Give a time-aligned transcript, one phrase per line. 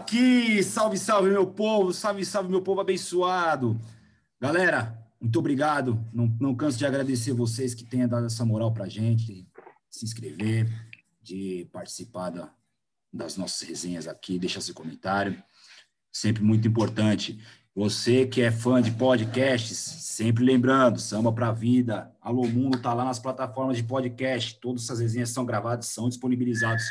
[0.00, 0.62] aqui!
[0.62, 1.92] Salve, salve, meu povo!
[1.92, 3.78] Salve, salve, meu povo abençoado!
[4.40, 6.02] Galera, muito obrigado.
[6.12, 9.46] Não, não canso de agradecer vocês que tenham dado essa moral pra gente, de
[9.90, 10.66] se inscrever,
[11.22, 12.50] de participar da,
[13.12, 15.40] das nossas resenhas aqui, deixar seu comentário.
[16.10, 17.38] Sempre muito importante.
[17.74, 23.04] Você que é fã de podcasts, sempre lembrando, Samba pra Vida, Alô Mundo tá lá
[23.04, 24.58] nas plataformas de podcast.
[24.60, 26.82] Todas essas resenhas são gravadas, são disponibilizadas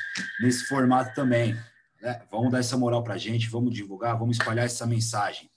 [0.42, 1.58] nesse formato também.
[2.02, 2.22] Né?
[2.32, 5.50] Vamos dar essa moral pra gente, vamos divulgar, vamos espalhar essa mensagem.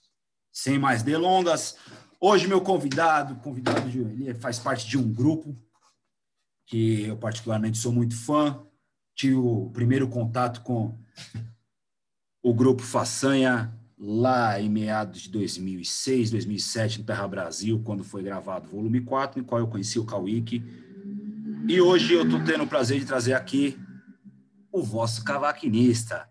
[0.51, 1.77] Sem mais delongas,
[2.19, 5.57] hoje meu convidado, convidado de, ele faz parte de um grupo
[6.65, 8.61] que eu particularmente sou muito fã.
[9.15, 10.97] Tive o primeiro contato com
[12.41, 18.67] o grupo Façanha lá em meados de 2006, 2007, no Terra Brasil, quando foi gravado
[18.67, 20.61] o volume 4, em qual eu conheci o Kawiki.
[21.67, 23.79] E hoje eu estou tendo o prazer de trazer aqui
[24.71, 26.27] o vosso cavaquinista.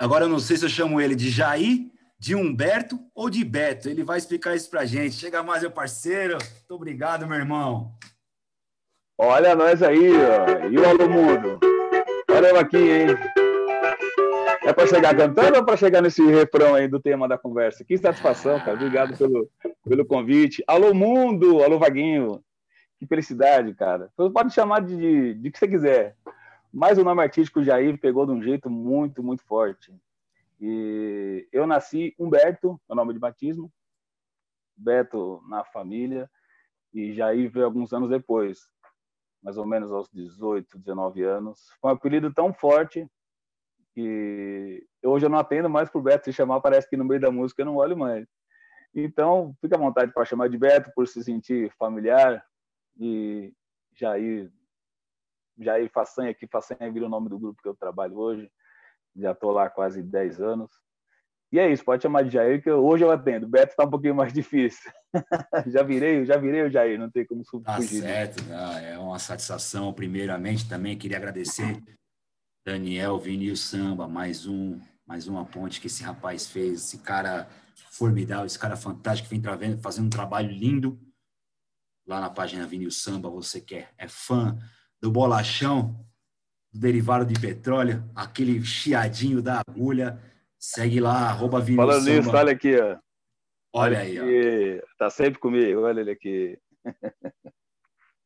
[0.00, 3.88] Agora eu não sei se eu chamo ele de Jair, de Humberto ou de Beto.
[3.88, 5.16] Ele vai explicar isso pra gente.
[5.16, 6.38] Chega mais, meu parceiro.
[6.38, 7.92] Muito obrigado, meu irmão.
[9.18, 10.68] Olha nós aí, ó.
[10.68, 11.58] E o Alô Mundo.
[12.30, 13.08] Olha aqui, hein?
[14.64, 17.84] É para chegar cantando ou para chegar nesse refrão aí do tema da conversa?
[17.84, 18.74] Que satisfação, cara.
[18.74, 19.50] Obrigado pelo,
[19.82, 20.62] pelo convite.
[20.68, 21.64] Alô, mundo!
[21.64, 22.40] Alô, Vaguinho!
[23.00, 24.10] Que felicidade, cara.
[24.16, 26.16] Você pode chamar de, de, de que você quiser.
[26.72, 29.94] Mas o nome artístico Jair pegou de um jeito muito, muito forte.
[30.60, 33.72] E eu nasci Humberto, é o nome de batismo.
[34.76, 36.30] Beto na família.
[36.92, 38.68] E Jair veio alguns anos depois,
[39.42, 41.68] mais ou menos aos 18, 19 anos.
[41.80, 43.08] Foi um apelido tão forte
[43.94, 47.30] que hoje eu não atendo mais por Beto se chamar, parece que no meio da
[47.30, 48.28] música eu não olho mais.
[48.94, 52.44] Então, fica à vontade para chamar de Beto, por se sentir familiar.
[52.98, 53.52] E
[53.92, 54.50] Jair,
[55.58, 58.50] Jair Façanha, que Façanha vira o nome do grupo que eu trabalho hoje.
[59.16, 60.70] Já estou lá há quase 10 anos.
[61.50, 63.48] E é isso, pode chamar de Jair, que hoje eu atendo.
[63.48, 64.90] Beto está um pouquinho mais difícil.
[65.66, 67.64] já virei, já virei o Jair, não tem como fugir.
[67.64, 68.42] Tá certo,
[68.82, 69.92] é uma satisfação.
[69.92, 71.82] Primeiramente, também queria agradecer
[72.66, 77.48] Daniel Vinil Samba, mais um, mais uma ponte que esse rapaz fez, esse cara
[77.90, 81.00] formidável, esse cara fantástico que vem fazendo um trabalho lindo
[82.06, 84.58] lá na página Vinil Samba, você que é, é fã
[85.00, 85.94] do bolachão,
[86.72, 90.20] do derivado de petróleo, aquele chiadinho da agulha,
[90.58, 92.16] segue lá, arroba Vinil Falando Samba.
[92.16, 92.98] nisso, olha aqui, ó.
[93.72, 94.86] Olha, aí, ó.
[94.98, 96.58] Tá sempre comigo, olha ele aqui.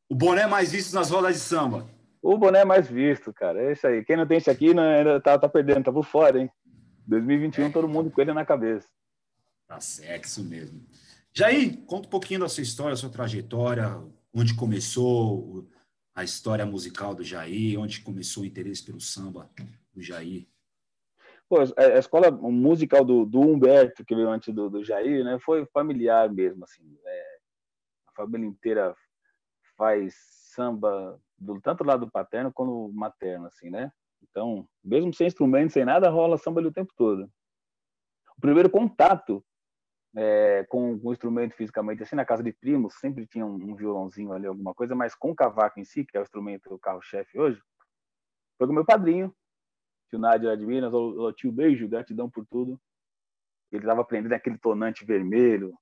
[0.08, 1.86] o boné mais visto nas rodas de samba.
[2.22, 3.60] O boné mais visto, cara.
[3.60, 4.04] É isso aí.
[4.04, 6.50] Quem não tem esse aqui não, ainda tá, tá perdendo, tá por fora, hein?
[7.06, 7.70] 2021, é.
[7.70, 8.86] todo mundo com ele na cabeça.
[9.66, 10.80] Tá certo, isso mesmo.
[11.34, 14.00] Jair, conta um pouquinho da sua história, da sua trajetória,
[14.32, 15.66] onde começou
[16.14, 19.50] a história musical do Jair, onde começou o interesse pelo samba
[19.92, 20.46] do Jair.
[21.48, 25.66] Pô, a escola musical do, do Humberto, que veio antes do, do Jair, né, foi
[25.66, 26.98] familiar mesmo, assim.
[27.04, 27.38] É,
[28.08, 28.94] a família inteira
[29.76, 30.14] faz
[30.54, 33.90] samba do tanto lado paterno quanto materno, assim, né?
[34.22, 37.30] Então, mesmo sem instrumento, sem nada, rola samba ali o tempo todo.
[38.36, 39.44] O primeiro contato
[40.16, 44.32] é, com, o instrumento fisicamente, assim, na casa de primos, sempre tinha um, um, violãozinho
[44.32, 47.38] ali, alguma coisa, mas com o cavaco em si, que é o instrumento do carro-chefe
[47.38, 47.60] hoje,
[48.58, 49.34] foi com meu padrinho,
[50.08, 52.78] tio Nádia de Minas, o, tio Beijo, gratidão por tudo.
[53.70, 55.74] Ele estava aprendendo aquele tonante vermelho,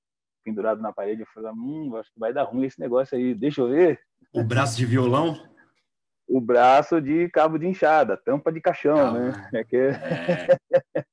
[0.45, 1.21] pendurado na parede.
[1.21, 3.99] Eu falei, hum, acho que vai dar ruim esse negócio aí, deixa eu ver.
[4.33, 5.51] O braço de violão?
[6.31, 9.31] o braço de cabo de enxada, tampa de caixão, né?
[9.53, 9.77] É que...
[10.95, 11.03] É.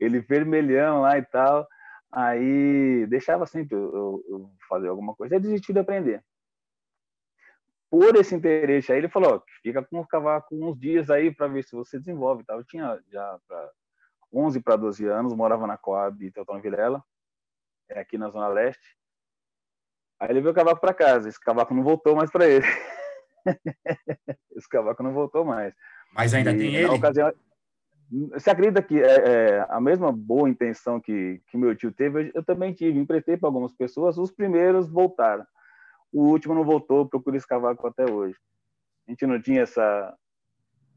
[0.00, 1.66] ele vermelhão lá e tal.
[2.12, 5.34] Aí deixava sempre eu, eu fazer alguma coisa.
[5.34, 6.24] Aí desisti de aprender.
[7.90, 11.64] Por esse interesse aí, ele falou: fica com o cavaco uns dias aí para ver
[11.64, 12.44] se você desenvolve.
[12.44, 12.58] Tal.
[12.58, 13.70] Eu tinha já pra
[14.32, 17.02] 11 para 12 anos, morava na Coab Teutão Vilela,
[17.88, 18.96] é aqui na Zona Leste.
[20.18, 21.28] Aí ele veio o cavaco para casa.
[21.28, 22.64] Esse cavaco não voltou mais para ele.
[24.56, 25.74] Esse cavaco não voltou mais.
[26.12, 26.88] Mas ainda e, tem ele?
[26.88, 27.32] Ocasião,
[28.10, 29.16] você acredita que é,
[29.58, 32.98] é, a mesma boa intenção que, que meu tio teve, eu, eu também tive.
[32.98, 35.44] Emprestei para algumas pessoas, os primeiros voltaram.
[36.12, 38.38] O último não voltou, procuro esse cavaco até hoje.
[39.06, 40.16] A gente não tinha essa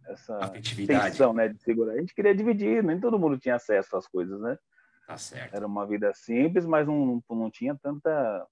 [0.08, 0.40] essa
[0.78, 1.94] intenção né, de segurar.
[1.94, 4.58] A gente queria dividir, nem todo mundo tinha acesso às coisas, né?
[5.06, 5.56] Tá certo.
[5.56, 8.48] Era uma vida simples, mas não, não tinha tanta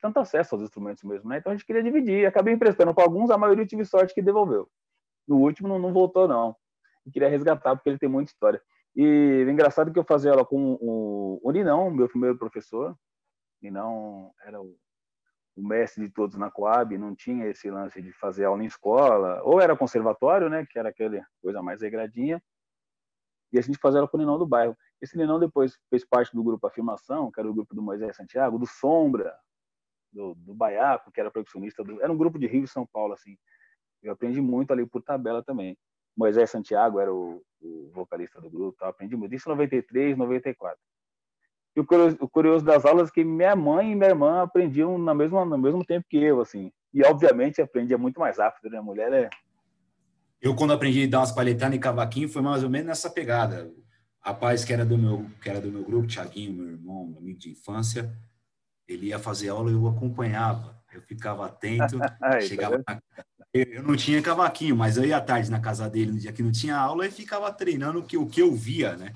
[0.00, 1.38] tanto acesso aos instrumentos mesmo, né?
[1.38, 2.26] Então a gente queria dividir.
[2.26, 4.68] Acabei emprestando para alguns, a maioria tive sorte que devolveu.
[5.26, 6.54] No último não, não voltou, não.
[7.06, 8.60] Eu queria resgatar, porque ele tem muita história.
[8.94, 12.98] E engraçado é que eu fazia ela com o, o Ninão, meu primeiro professor.
[13.62, 14.76] Ninão era o,
[15.54, 19.40] o mestre de todos na Coab, não tinha esse lance de fazer aula em escola.
[19.44, 20.66] Ou era conservatório, né?
[20.66, 22.42] Que era aquela coisa mais regradinha.
[23.52, 24.76] E a gente fazia ela com o Ninão do bairro.
[25.00, 28.58] Esse Ninão depois fez parte do grupo Afirmação, que era o grupo do Moisés Santiago,
[28.58, 29.36] do Sombra,
[30.10, 31.84] do, do Baiaco, que era percussionista.
[31.84, 33.36] Do, era um grupo de Rio e São Paulo, assim.
[34.02, 35.76] Eu aprendi muito ali por tabela também.
[36.16, 38.88] Moisés Santiago era o, o vocalista do grupo, tá?
[38.88, 39.34] aprendi muito.
[39.34, 40.78] Isso em 93, 94.
[41.76, 44.96] E o curioso, o curioso, das aulas é que minha mãe e minha irmã aprendiam
[44.96, 46.72] na mesma, no mesmo tempo que eu, assim.
[46.92, 48.78] E, obviamente, aprendia muito mais rápido, né?
[48.78, 49.28] A mulher é...
[50.40, 53.70] Eu, quando aprendi a dar umas palhetanas e cavaquinho, foi mais ou menos nessa pegada.
[54.20, 57.38] Rapaz que era do meu, que era do meu grupo, Thiaguinho, meu irmão, meu amigo
[57.38, 58.10] de infância,
[58.88, 60.82] ele ia fazer aula e eu acompanhava.
[60.96, 63.24] Eu ficava atento, Ai, chegava tá na...
[63.52, 66.42] Eu não tinha cavaquinho, mas eu ia à tarde na casa dele, no dia que
[66.42, 69.12] não tinha aula, e ficava treinando o que, o que eu via, né?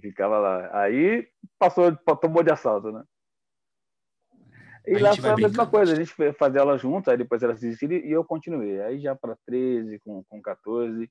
[0.00, 0.82] ficava lá.
[0.82, 3.04] Aí passou, tomou de assalto, né?
[4.86, 7.92] E lá foi a mesma coisa, a gente fazia ela junto, aí depois ela desistiu
[7.92, 8.80] e eu continuei.
[8.80, 11.08] Aí já para 13, com, com 14,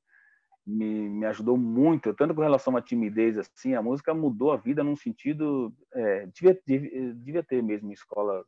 [0.65, 4.83] me, me ajudou muito, tanto com relação à timidez, assim, a música mudou a vida
[4.83, 5.73] num sentido.
[5.93, 6.59] É, devia,
[7.13, 8.43] devia ter mesmo escola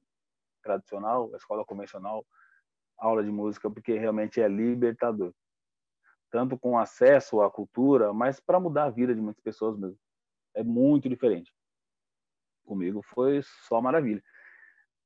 [0.63, 2.25] tradicional, escola convencional,
[2.97, 5.33] aula de música, porque realmente é libertador.
[6.31, 9.99] Tanto com acesso à cultura, mas para mudar a vida de muitas pessoas mesmo
[10.55, 11.53] é muito diferente.
[12.65, 14.23] Comigo foi só maravilha.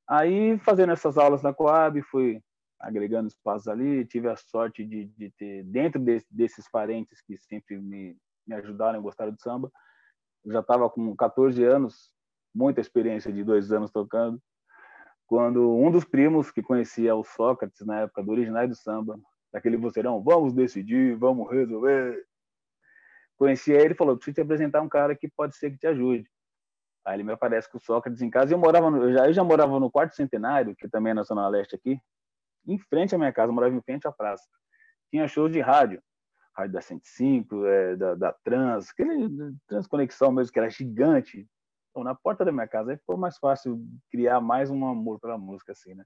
[0.06, 2.42] Aí, fazendo essas aulas na Coab, fui
[2.78, 7.76] agregando espaços ali, tive a sorte de, de ter, dentro de, desses parentes que sempre
[7.76, 8.16] me,
[8.46, 9.70] me ajudaram e gostaram de samba,
[10.46, 12.12] já estava com 14 anos,
[12.54, 14.40] muita experiência de dois anos tocando,
[15.28, 19.20] quando um dos primos que conhecia o Sócrates na época do Originais do Samba,
[19.52, 22.24] daquele voceirão, vamos decidir, vamos resolver,
[23.36, 26.26] conhecia ele e falou: preciso te apresentar um cara que pode ser que te ajude.
[27.04, 28.54] Aí ele me aparece com o Sócrates em casa.
[28.54, 31.22] Eu morava, no, eu já, eu já morava no quarto centenário, que também é na
[31.22, 32.00] Zona Leste aqui,
[32.66, 34.44] em frente à minha casa, morava em frente à praça.
[35.10, 36.02] Tinha shows de rádio,
[36.56, 41.46] rádio da 105, é, da, da Trans, aquele Transconexão mesmo, que era gigante.
[41.98, 45.36] Então, na porta da minha casa, aí ficou mais fácil criar mais um amor pela
[45.36, 46.04] música, assim, né?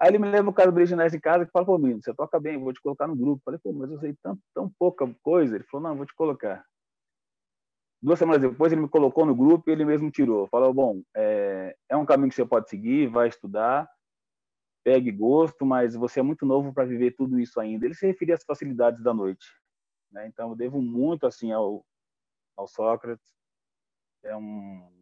[0.00, 2.12] Aí ele me leva o cara do Originais em casa e fala, pô, menino, você
[2.12, 3.40] toca bem, vou te colocar no grupo.
[3.44, 5.54] falei, pô, mas eu sei tão, tão pouca coisa.
[5.54, 6.64] Ele falou, não, vou te colocar.
[8.02, 10.48] Duas semanas depois, ele me colocou no grupo e ele mesmo tirou.
[10.48, 13.88] Falou, bom, é, é um caminho que você pode seguir, vai estudar,
[14.84, 17.86] pegue gosto, mas você é muito novo para viver tudo isso ainda.
[17.86, 19.46] Ele se referia às facilidades da noite.
[20.10, 20.26] Né?
[20.26, 21.86] Então, eu devo muito, assim, ao,
[22.56, 23.24] ao Sócrates.
[24.24, 24.95] É um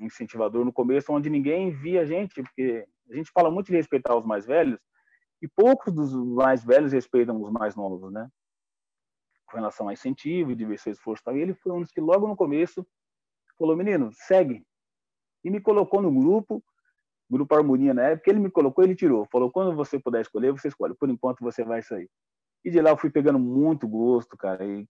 [0.00, 4.16] incentivador no começo, onde ninguém via a gente, porque a gente fala muito de respeitar
[4.16, 4.80] os mais velhos
[5.42, 8.28] e poucos dos mais velhos respeitam os mais novos, né?
[9.46, 11.22] Com relação a incentivo, de ver seu esforço.
[11.30, 12.86] E ele foi um dos que logo no começo
[13.58, 14.64] falou, menino, segue.
[15.42, 16.62] E me colocou no grupo,
[17.28, 19.26] grupo Harmonia na época, ele me colocou, ele tirou.
[19.32, 20.94] Falou, quando você puder escolher, você escolhe.
[20.94, 22.10] Por enquanto você vai sair.
[22.64, 24.86] E de lá eu fui pegando muito gosto, cara, e,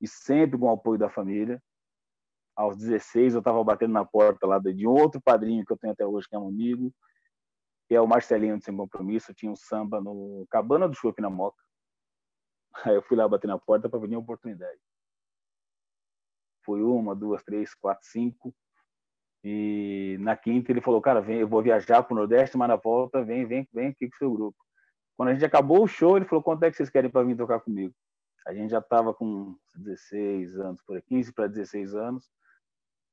[0.00, 1.62] e sempre com o apoio da família.
[2.58, 6.04] Aos 16 eu estava batendo na porta lá de outro padrinho que eu tenho até
[6.04, 6.92] hoje, que é um amigo,
[7.86, 11.30] que é o Marcelinho de Sem Compromisso, tinha um samba no Cabana do Chopp na
[11.30, 11.62] Moca.
[12.84, 14.80] Aí eu fui lá bater na porta para pedir uma oportunidade.
[16.64, 18.52] Foi uma, duas, três, quatro, cinco.
[19.44, 22.74] E na quinta ele falou, cara, vem, eu vou viajar para o Nordeste, mas na
[22.74, 24.58] volta vem, vem, vem aqui com o seu grupo.
[25.16, 27.36] Quando a gente acabou o show, ele falou, quanto é que vocês querem para vir
[27.36, 27.94] tocar comigo?
[28.44, 32.28] A gente já estava com 16 anos, por 15 para 16 anos.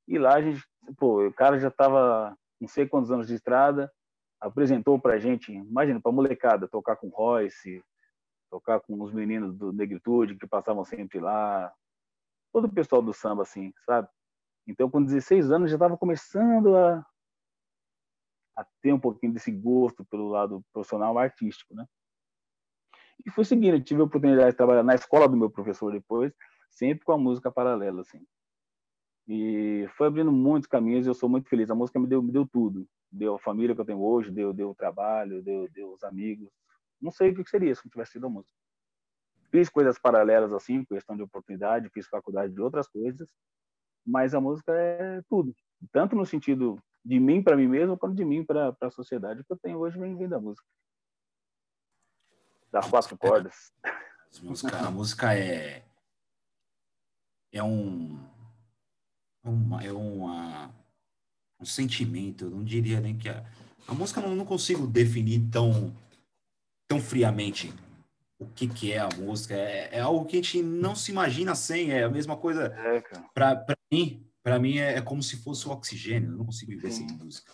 [0.08, 0.64] E lá a gente,
[0.98, 3.92] pô, o cara já estava não sei quantos anos de estrada,
[4.40, 7.84] apresentou para a gente, imagina, para molecada, tocar com Royce,
[8.50, 11.74] tocar com os meninos do Negritude que passavam sempre lá,
[12.54, 14.08] todo o pessoal do samba, assim, sabe?
[14.68, 17.06] Então, com 16 anos, já estava começando a,
[18.56, 21.86] a ter um pouquinho desse gosto pelo lado profissional artístico, né?
[23.26, 26.34] E foi seguindo, tive a oportunidade de trabalhar na escola do meu professor depois,
[26.70, 28.26] sempre com a música paralela, assim.
[29.28, 31.70] E foi abrindo muitos caminhos e eu sou muito feliz.
[31.70, 34.54] A música me deu, me deu tudo deu a família que eu tenho hoje, deu,
[34.54, 36.50] deu o trabalho, deu, deu os amigos.
[37.02, 38.54] Não sei o que seria se não tivesse sido a música.
[39.50, 43.30] Fiz coisas paralelas assim, questão de oportunidade, fiz faculdade de outras coisas,
[44.06, 45.56] mas a música é tudo.
[45.92, 49.44] Tanto no sentido de mim para mim mesmo, quanto de mim para a sociedade.
[49.44, 50.68] Que eu tenho hoje vem, vem da música.
[52.72, 53.72] Das quatro cordas.
[54.38, 55.86] A música, a música é
[57.54, 58.35] é um, é
[59.50, 60.74] uma, é uma
[61.60, 63.44] um sentimento, eu não diria nem que a,
[63.88, 65.94] a música não, não consigo definir tão,
[66.88, 67.74] tão friamente
[68.40, 69.54] o que, que é a música.
[69.54, 71.92] É, é, algo que a gente não se imagina sem.
[71.92, 72.66] É a mesma coisa.
[72.66, 73.02] É,
[73.34, 76.32] para mim, para mim é, é, como se fosse o oxigênio.
[76.32, 77.08] Eu não consigo viver Sim.
[77.08, 77.52] sem música.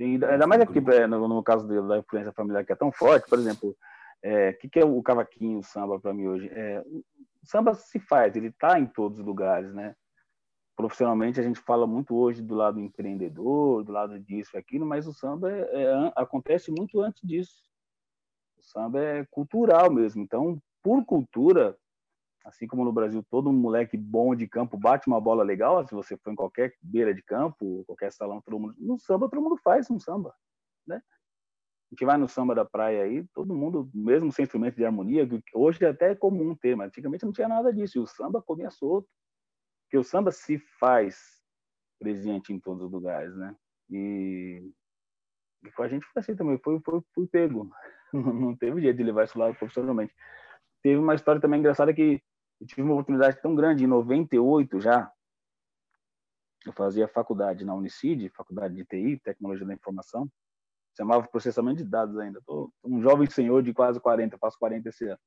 [0.00, 3.28] Sim, ainda mais aqui no, no caso da influência familiar que é tão forte.
[3.28, 3.76] Por exemplo, o
[4.22, 6.48] é, que, que é o cavaquinho, o samba para mim hoje?
[6.52, 7.04] É, o
[7.46, 9.94] samba se faz, ele está em todos os lugares, né?
[10.82, 15.06] Profissionalmente, a gente fala muito hoje do lado empreendedor, do lado disso e aquilo, mas
[15.06, 17.54] o samba é, é, acontece muito antes disso.
[18.58, 20.20] O samba é cultural mesmo.
[20.20, 21.78] Então, por cultura,
[22.44, 26.16] assim como no Brasil, todo moleque bom de campo bate uma bola legal, se você
[26.16, 29.88] for em qualquer beira de campo, qualquer salão, todo mundo, no samba todo mundo faz
[29.88, 30.34] um samba,
[30.84, 30.96] né?
[30.96, 35.28] A gente vai no samba da praia aí, todo mundo, mesmo sem instrumento de harmonia,
[35.54, 37.98] hoje até é comum ter, mas antigamente não tinha nada disso.
[37.98, 39.08] E o samba comia solto.
[39.92, 41.38] Porque o samba se faz
[42.00, 43.54] presente em todos os lugares, né?
[43.90, 44.72] E,
[45.62, 47.70] e com a gente foi assim também, foi, foi, foi pego.
[48.10, 50.14] não teve jeito de levar isso lá profissionalmente.
[50.82, 52.22] Teve uma história também engraçada que
[52.58, 55.12] eu tive uma oportunidade tão grande, em 98 já,
[56.64, 60.26] eu fazia faculdade na Unicid, faculdade de TI, Tecnologia da Informação,
[60.96, 62.40] chamava processamento de dados ainda.
[62.46, 65.20] Tô, um jovem senhor de quase 40, faço 40 esse ano.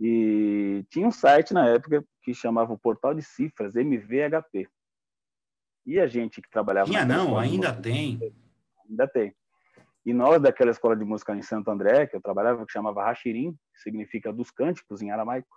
[0.00, 4.66] E tinha um site na época que chamava o Portal de Cifras, MVHP.
[5.84, 6.88] E a gente que trabalhava...
[6.88, 8.18] Tinha não, ainda tem.
[8.88, 9.34] Ainda tem.
[10.04, 13.52] E nós, daquela escola de música em Santo André, que eu trabalhava, que chamava Rachirim,
[13.52, 15.48] que significa dos cânticos em aramaico,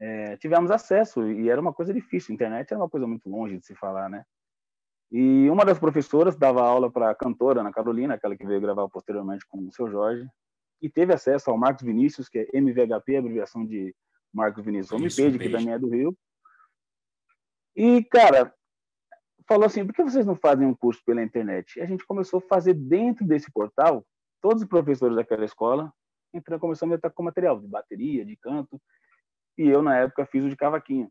[0.00, 2.32] é, tivemos acesso, e era uma coisa difícil.
[2.32, 4.24] A internet era uma coisa muito longe de se falar, né?
[5.10, 8.88] E uma das professoras dava aula para a cantora Ana Carolina, aquela que veio gravar
[8.88, 10.28] posteriormente com o seu Jorge,
[10.80, 13.94] e teve acesso ao Marcos Vinícius, que é MVHP, abreviação de
[14.32, 16.16] Marcos Vinícius Homepage, que também é do Rio.
[17.74, 18.54] E, cara,
[19.46, 21.78] falou assim: por que vocês não fazem um curso pela internet?
[21.78, 24.06] E a gente começou a fazer dentro desse portal,
[24.40, 25.92] todos os professores daquela escola
[26.32, 28.80] entrando, começando a estar com material de bateria, de canto,
[29.56, 31.10] e eu, na época, fiz o de cavaquinho.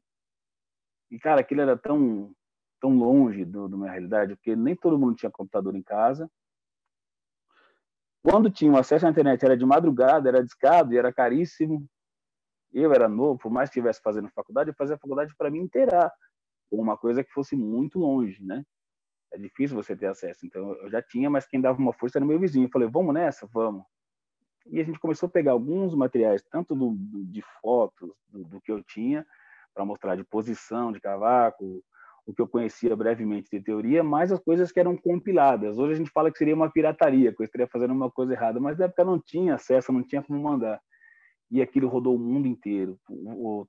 [1.09, 2.33] E, cara, aquilo era tão
[2.79, 6.29] tão longe do, do minha realidade, porque nem todo mundo tinha computador em casa.
[8.23, 11.87] Quando tinha acesso à internet, era de madrugada, era discado e era caríssimo.
[12.73, 16.11] Eu era novo, por mais que estivesse fazendo faculdade, eu fazia faculdade para me inteirar,
[16.69, 18.63] com uma coisa que fosse muito longe, né?
[19.31, 20.45] É difícil você ter acesso.
[20.45, 22.67] Então, eu já tinha, mas quem dava uma força era meu vizinho.
[22.67, 23.47] Eu falei, vamos nessa?
[23.47, 23.83] Vamos.
[24.69, 28.61] E a gente começou a pegar alguns materiais, tanto do, do de fotos, do, do,
[28.61, 29.25] que eu tinha,
[29.73, 31.83] para mostrar de posição de cavaco,
[32.27, 35.77] o que eu conhecia brevemente de teoria, mais as coisas que eram compiladas.
[35.77, 38.59] Hoje a gente fala que seria uma pirataria, que eu estaria fazendo uma coisa errada,
[38.59, 40.81] mas na época não tinha acesso, não tinha como mandar.
[41.49, 42.99] E aquilo rodou o mundo inteiro.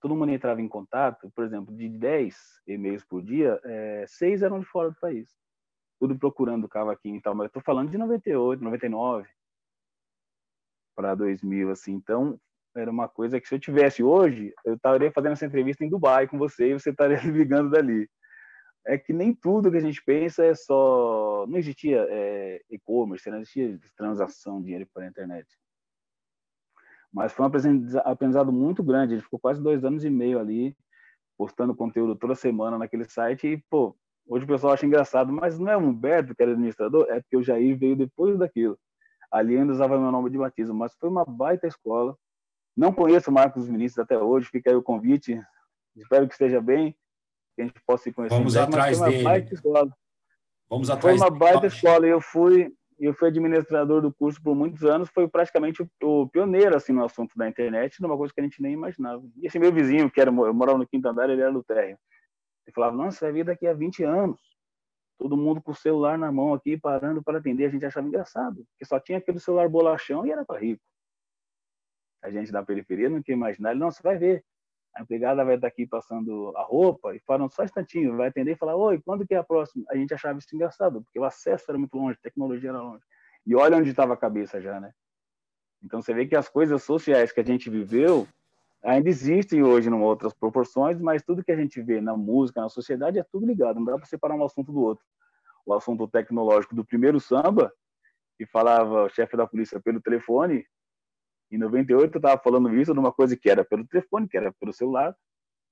[0.01, 2.35] Todo mundo entrava em contato, por exemplo, de 10
[2.67, 5.31] e-mails por dia, é, seis eram de fora do país.
[6.01, 9.29] Tudo procurando cavaquinho e tal, mas estou falando de 98, 99
[10.97, 11.93] para 2000, assim.
[11.93, 12.41] Então,
[12.77, 16.27] era uma coisa que se eu tivesse hoje, eu estaria fazendo essa entrevista em Dubai
[16.27, 18.09] com você e você estaria ligando dali
[18.89, 21.45] é que nem tudo que a gente pensa é só.
[21.47, 25.47] Não existia é, e-commerce, não existia transação de dinheiro pela internet.
[27.13, 27.51] Mas foi um
[28.05, 29.15] aprendizado muito grande.
[29.15, 30.75] Gente ficou quase dois anos e meio ali,
[31.37, 33.47] postando conteúdo toda semana naquele site.
[33.47, 33.95] E, pô,
[34.27, 37.37] hoje o pessoal acha engraçado, mas não é o Humberto que era administrador, é porque
[37.37, 38.79] o Jair veio depois daquilo.
[39.31, 42.17] Ali ainda usava meu nome de batismo, mas foi uma baita escola.
[42.75, 45.39] Não conheço o Marcos Vinícius até hoje, fica aí o convite.
[45.95, 46.97] Espero que esteja bem
[47.59, 48.37] que a gente possa se conhecer.
[48.37, 49.25] Vamos atrás dele.
[50.71, 51.75] Vamos atrás Foi uma baita dele.
[51.75, 52.07] escola.
[52.07, 55.09] Eu fui, eu fui administrador do curso por muitos anos.
[55.13, 58.63] Foi praticamente o, o, pioneiro assim no assunto da internet, numa coisa que a gente
[58.63, 59.23] nem imaginava.
[59.37, 61.99] E esse meu vizinho, que era, eu morava no quinto andar, ele era do térreo.
[62.65, 64.41] Ele falava: Nossa, vai vir daqui a 20 anos.
[65.19, 67.65] Todo mundo com o celular na mão aqui, parando para atender.
[67.65, 70.83] A gente achava engraçado, porque só tinha aquele celular bolachão e era para rico.
[72.23, 73.73] A gente da periferia não tinha imaginar.
[73.73, 74.45] Ele, não, você vai ver
[74.95, 78.53] a empregada vai estar aqui passando a roupa e falam só um instantinho, vai atender
[78.53, 79.85] e falar, oi, quando que é a próxima?
[79.91, 83.05] A gente achava isso engraçado, porque o acesso era muito longe, a tecnologia era longe.
[83.47, 84.93] E olha onde estava a cabeça já, né?
[85.83, 88.27] Então você vê que as coisas sociais que a gente viveu
[88.83, 92.69] ainda existem hoje em outras proporções, mas tudo que a gente vê na música, na
[92.69, 95.05] sociedade, é tudo ligado, não dá para separar um assunto do outro.
[95.65, 97.73] O assunto tecnológico do primeiro samba,
[98.37, 100.65] que falava o chefe da polícia pelo telefone,
[101.51, 104.53] em 98 eu estava falando isso de uma coisa que era pelo telefone, que era
[104.53, 105.15] pelo celular.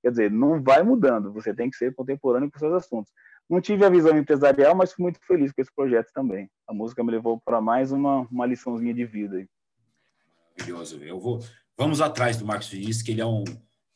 [0.03, 3.13] Quer dizer, não vai mudando, você tem que ser contemporâneo com seus assuntos.
[3.49, 6.51] Não tive a visão empresarial, mas fui muito feliz com esse projeto também.
[6.67, 9.47] A música me levou para mais uma, uma liçãozinha de vida.
[10.57, 11.03] Maravilhoso.
[11.03, 11.41] Eu vou.
[11.77, 13.45] Vamos atrás do Marcos Vinícius, que ele é um.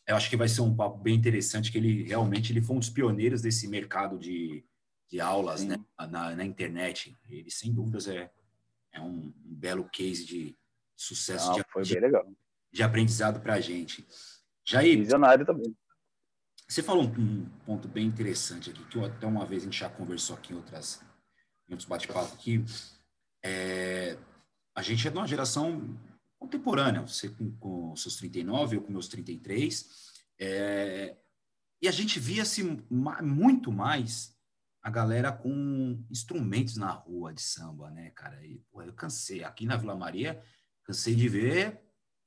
[0.07, 2.81] Eu acho que vai ser um papo bem interessante, que ele realmente ele foi um
[2.81, 4.65] dos pioneiros desse mercado de,
[5.09, 7.17] de aulas né, na, na internet.
[7.29, 8.31] Ele, sem dúvidas, é,
[8.93, 10.57] é um belo case de,
[11.00, 12.30] sucesso Não, de, foi bem legal.
[12.73, 14.07] de aprendizado para a gente.
[14.64, 14.99] Jair.
[14.99, 15.75] Visionário também.
[16.69, 20.37] Você falou um, ponto bem interessante aqui, que até uma vez a gente já conversou
[20.37, 21.00] aqui em, outras,
[21.69, 22.64] em outros bate-papos aqui.
[23.42, 24.16] É,
[24.75, 25.99] a gente é de uma geração
[26.38, 31.16] contemporânea, você com, com seus 39, eu com meus 33, É,
[31.83, 34.37] e a gente via-se muito mais
[34.83, 38.45] a galera com instrumentos na rua de samba, né, cara?
[38.45, 39.42] E, pô, eu cansei.
[39.45, 40.42] Aqui na Vila Maria,
[40.85, 41.81] cansei de ver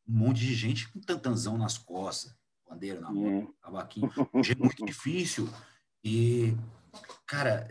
[0.07, 2.35] um monte de gente com tantanzão nas costas,
[2.67, 3.63] bandeira na mão, é.
[3.63, 4.11] cavaquinho.
[4.33, 5.49] Hoje é muito difícil.
[6.03, 6.55] E,
[7.25, 7.69] cara,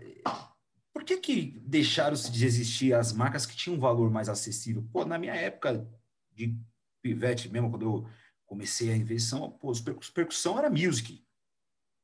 [0.92, 4.86] por que que deixaram-se de existir as marcas que tinham um valor mais acessível?
[4.92, 5.86] Pô, na minha época
[6.32, 6.58] de
[7.02, 8.08] pivete mesmo, quando eu
[8.46, 11.24] comecei a invenção, pô, os percussão era music.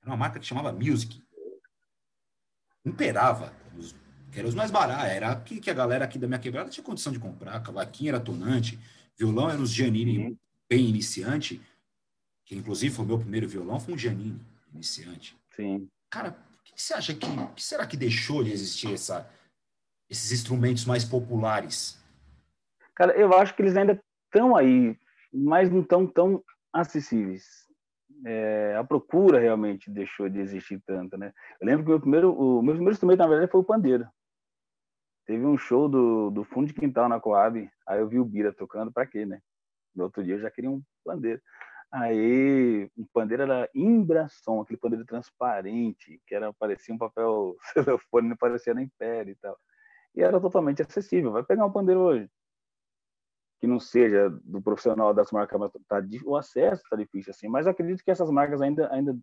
[0.02, 1.22] Era uma marca que chamava music.
[2.84, 3.54] Imperava.
[3.76, 3.94] Os,
[4.30, 5.04] que eram os mais baratos.
[5.04, 7.62] Era que, que a galera aqui da minha quebrada tinha condição de comprar.
[7.62, 8.78] Cavaquinho era tonante.
[9.16, 10.36] Violão era os Giannini uhum.
[10.68, 11.60] bem iniciante.
[12.44, 14.40] Que inclusive foi o meu primeiro violão, foi um Giannini
[14.72, 15.36] iniciante.
[15.54, 15.88] Sim.
[16.10, 16.36] Cara,
[16.78, 19.28] que você acha que, que será que deixou de existir essa,
[20.08, 21.98] esses instrumentos mais populares?
[22.94, 24.96] Cara, eu acho que eles ainda estão aí,
[25.32, 26.42] mas não estão tão
[26.72, 27.66] acessíveis.
[28.24, 31.32] É, a procura realmente deixou de existir tanto, né?
[31.60, 34.08] Eu lembro que o meu primeiro, o meu primeiro instrumento na verdade foi o pandeiro.
[35.28, 38.50] Teve um show do, do fundo de quintal na Coab, aí eu vi o Bira
[38.50, 39.42] tocando, para quê, né?
[39.94, 41.38] No outro dia eu já queria um pandeiro.
[41.92, 48.38] Aí, o pandeiro era Imbrasom, aquele pandeiro transparente, que era, parecia um papel celofone, não
[48.38, 49.58] parecia nem pele e tal.
[50.14, 51.30] E era totalmente acessível.
[51.30, 52.30] Vai pegar um pandeiro hoje,
[53.60, 57.48] que não seja do profissional das marcas, mas tá, o acesso está difícil assim.
[57.48, 59.14] Mas acredito que essas marcas ainda, ainda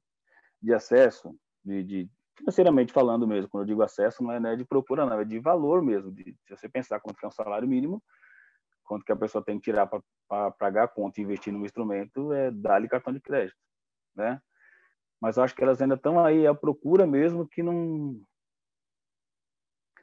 [0.62, 2.10] de acesso, de, de
[2.46, 5.26] financeiramente falando mesmo, quando eu digo acesso, não é, não é de procura, não, é
[5.26, 6.12] de valor mesmo.
[6.12, 8.02] De, se você pensar quanto é um salário mínimo,
[8.84, 12.32] quanto que a pessoa tem que tirar para pagar a conta e investir no instrumento,
[12.32, 13.58] é dar-lhe cartão de crédito,
[14.16, 14.40] né?
[15.20, 18.22] Mas acho que elas ainda estão aí à procura mesmo que não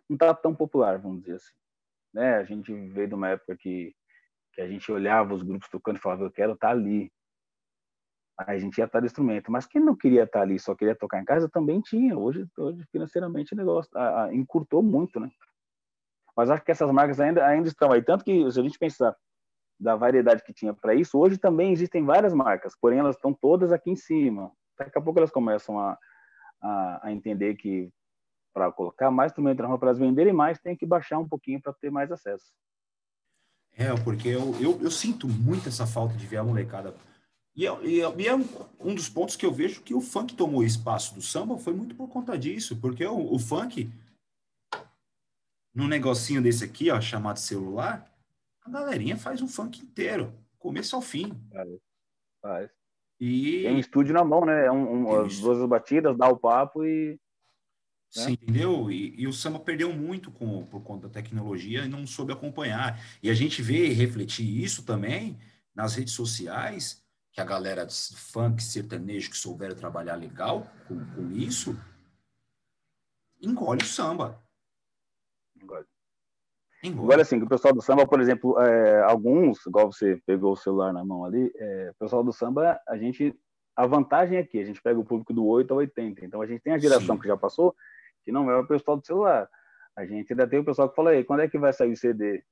[0.08, 1.54] não está tão popular, vamos dizer assim.
[2.12, 2.36] Né?
[2.36, 3.94] A gente veio de uma época que,
[4.52, 7.10] que a gente olhava os grupos tocando e falava, eu quero estar tá ali.
[8.46, 9.50] A gente ia estar no instrumento.
[9.50, 12.16] Mas quem não queria estar ali, só queria tocar em casa, também tinha.
[12.16, 15.30] Hoje, hoje financeiramente, o negócio a, a, encurtou muito, né?
[16.36, 18.02] Mas acho que essas marcas ainda, ainda estão aí.
[18.02, 19.14] Tanto que, se a gente pensar
[19.78, 23.72] da variedade que tinha para isso, hoje também existem várias marcas, porém elas estão todas
[23.72, 24.50] aqui em cima.
[24.78, 25.98] Daqui a pouco elas começam a,
[26.62, 27.90] a, a entender que
[28.54, 31.60] para colocar mais instrumento na rua, para elas venderem mais, tem que baixar um pouquinho
[31.60, 32.52] para ter mais acesso.
[33.76, 36.94] É, porque eu, eu, eu, sinto muito essa falta de ver a molecada.
[37.54, 40.34] E, é, e, é, e é um dos pontos que eu vejo que o funk
[40.34, 43.90] tomou espaço do samba foi muito por conta disso, porque o, o funk
[45.74, 48.10] num negocinho desse aqui, ó, chamado celular,
[48.62, 51.32] a galerinha faz um funk inteiro, começo ao fim.
[51.50, 51.68] Faz.
[52.40, 52.70] faz.
[53.18, 53.62] E...
[53.62, 54.66] Tem um estúdio na mão, né?
[54.66, 57.18] É um, um as duas batidas, dá o papo e.
[58.14, 58.24] Né?
[58.24, 58.90] Sim, entendeu?
[58.90, 63.00] E, e, o samba perdeu muito com, por conta da tecnologia e não soube acompanhar.
[63.22, 65.38] E a gente vê e refletir isso também
[65.74, 67.01] nas redes sociais,
[67.32, 71.76] que a galera funk, sertanejo, que souberam trabalhar legal com, com isso,
[73.40, 74.40] engole o samba.
[76.84, 80.92] Agora, assim, o pessoal do samba, por exemplo, é, alguns, igual você pegou o celular
[80.92, 83.34] na mão ali, é, o pessoal do samba, a gente,
[83.76, 86.46] a vantagem é que a gente pega o público do 8 ao 80, então a
[86.46, 87.22] gente tem a geração Sim.
[87.22, 87.74] que já passou,
[88.24, 89.48] que não é o pessoal do celular.
[89.96, 91.96] A gente ainda tem o pessoal que fala, aí, quando é que vai sair o
[91.96, 92.42] CD?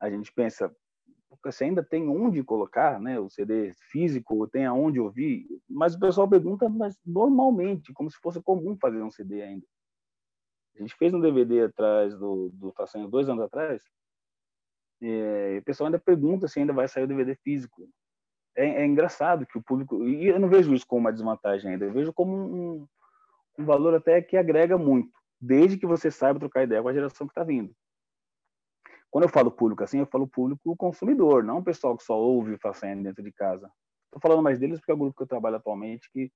[0.00, 0.74] A gente pensa,
[1.42, 6.28] você ainda tem onde colocar, né, o CD físico, tem aonde ouvir, mas o pessoal
[6.28, 9.66] pergunta, mas normalmente, como se fosse comum fazer um CD ainda.
[10.76, 13.82] A gente fez um DVD atrás do, do Façanha dois anos atrás,
[15.00, 17.88] e o pessoal ainda pergunta se ainda vai sair o DVD físico.
[18.56, 20.02] É, é, engraçado que o público.
[20.02, 22.86] E eu não vejo isso como uma desvantagem ainda, eu vejo como um,
[23.58, 27.26] um valor até que agrega muito, desde que você saiba trocar ideia com a geração
[27.26, 27.74] que está vindo.
[29.10, 32.54] Quando eu falo público assim, eu falo público consumidor, não o pessoal que só ouve
[32.54, 33.70] o Façanha dentro de casa.
[34.06, 36.30] Estou falando mais deles porque é o grupo que eu trabalho atualmente que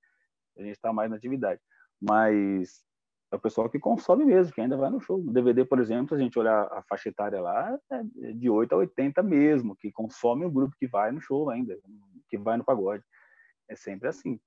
[0.57, 1.61] a gente está mais na atividade.
[2.01, 2.83] Mas
[3.31, 5.17] é o pessoal que consome mesmo, que ainda vai no show.
[5.17, 8.73] No DVD, por exemplo, se a gente olhar a faixa etária lá, é de 8
[8.73, 11.77] a 80 mesmo, que consome o grupo que vai no show ainda,
[12.29, 13.03] que vai no pagode.
[13.69, 14.37] É sempre assim.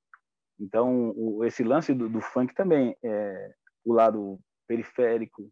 [0.60, 5.50] Então, o, esse lance do, do, funk também, é, o lado periférico,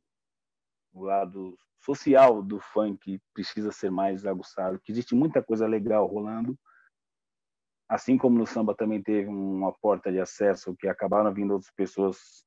[0.92, 6.56] o lado social do funk precisa ser mais aguçado, que existe muita coisa legal rolando,
[7.88, 12.44] assim como no samba também teve uma porta de acesso que acabaram vindo outras pessoas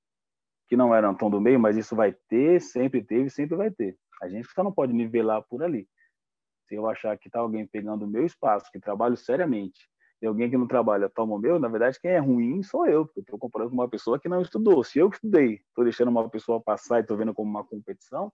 [0.68, 3.98] que não eram tão do meio, mas isso vai ter, sempre teve, sempre vai ter.
[4.22, 5.88] A gente só não pode nivelar por ali.
[6.68, 9.88] Se eu achar que está alguém pegando o meu espaço, que trabalho seriamente,
[10.28, 13.20] alguém que não trabalha toma o meu, na verdade, quem é ruim sou eu, porque
[13.20, 14.84] eu estou comparando com uma pessoa que não estudou.
[14.84, 18.32] Se eu estudei, estou deixando uma pessoa passar e estou vendo como uma competição,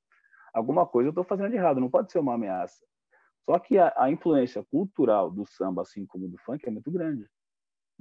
[0.53, 2.83] alguma coisa eu estou fazendo de errado, não pode ser uma ameaça.
[3.45, 7.27] Só que a, a influência cultural do samba, assim como do funk, é muito grande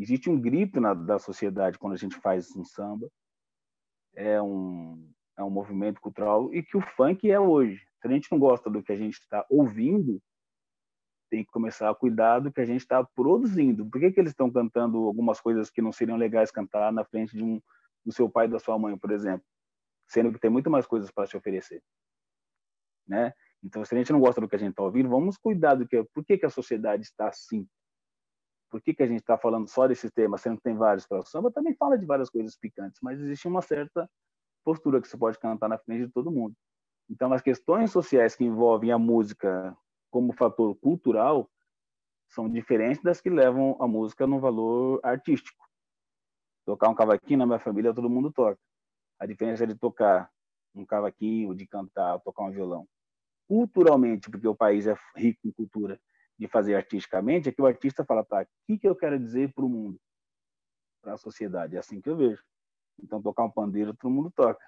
[0.01, 3.11] existe um grito na, da sociedade quando a gente faz um samba.
[4.15, 7.87] É um, é um movimento cultural e que o funk é hoje.
[8.01, 10.21] Se a gente não gosta do que a gente está ouvindo,
[11.31, 13.87] tem que começar a cuidar do que a gente está produzindo.
[13.89, 17.37] Por que, que eles estão cantando algumas coisas que não seriam legais cantar na frente
[17.37, 17.63] de um
[18.05, 19.47] do seu pai e da sua mãe, por exemplo,
[20.09, 21.83] sendo que tem muito mais coisas para te oferecer,
[23.07, 23.33] né?
[23.63, 25.87] Então, se a gente não gosta do que a gente está ouvindo, vamos cuidar do
[25.87, 27.69] que, por que, que a sociedade está assim?
[28.71, 31.19] Por que, que a gente está falando só desse tema, sendo que tem vários para
[31.19, 31.51] o samba?
[31.53, 34.09] Também fala de várias coisas picantes, mas existe uma certa
[34.65, 36.55] postura que você pode cantar na frente de todo mundo.
[37.09, 39.77] Então, as questões sociais que envolvem a música
[40.11, 41.51] como fator cultural
[42.29, 45.65] são diferentes das que levam a música no valor artístico.
[46.65, 48.61] Tocar um cavaquinho na minha família todo mundo toca.
[49.19, 50.31] A diferença é de tocar
[50.75, 52.87] um cavaquinho, de cantar, tocar um violão
[53.51, 56.01] culturalmente, porque o país é rico em cultura,
[56.39, 59.53] de fazer artisticamente, é que o artista fala, tá, o que, que eu quero dizer
[59.53, 60.01] para o mundo,
[61.03, 61.75] para a sociedade?
[61.75, 62.41] É assim que eu vejo.
[63.03, 64.65] Então, tocar um pandeiro, todo mundo toca.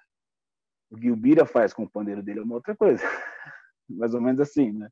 [0.91, 3.01] O que o Bira faz com o pandeiro dele é uma outra coisa.
[3.87, 4.89] Mais ou menos assim, né?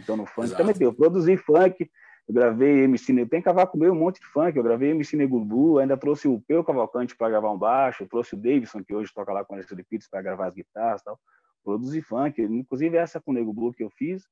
[0.00, 0.62] Então, no funk Exato.
[0.62, 0.86] também tem.
[0.86, 1.90] Eu produzi funk,
[2.26, 3.30] eu gravei MC Negulu.
[3.30, 4.56] Tem cavaco meio um monte de funk.
[4.56, 8.38] Eu gravei MC Negulu, ainda trouxe o Peu Cavalcante para gravar um baixo, trouxe o
[8.38, 11.18] Davidson, que hoje toca lá com a de Pitts para gravar as guitarras e tal
[11.64, 12.40] produzir funk.
[12.40, 14.28] Inclusive, essa com o Nego Blue que eu fiz,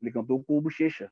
[0.00, 1.10] ele cantou com o Bochecha.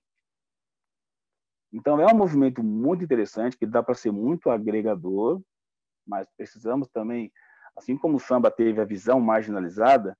[1.73, 5.43] Então, é um movimento muito interessante, que dá para ser muito agregador,
[6.07, 7.33] mas precisamos também,
[7.77, 10.17] assim como o samba teve a visão marginalizada,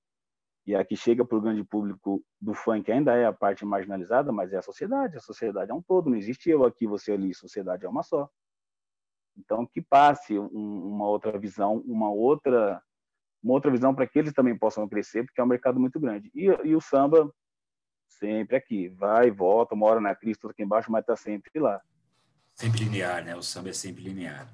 [0.67, 4.33] e a que chega para o grande público do funk ainda é a parte marginalizada,
[4.33, 7.33] mas é a sociedade, a sociedade é um todo, não existe eu aqui, você ali,
[7.33, 8.29] sociedade é uma só.
[9.37, 12.83] Então, que passe um, uma outra visão, uma outra
[13.41, 16.29] uma outra visão para que eles também possam crescer, porque é um mercado muito grande.
[16.35, 17.31] E, e o samba,
[18.05, 21.79] sempre aqui, vai, volta, mora na Cristo aqui embaixo, mas está sempre lá.
[22.53, 23.37] Sempre linear, né?
[23.37, 24.51] O samba é sempre linear.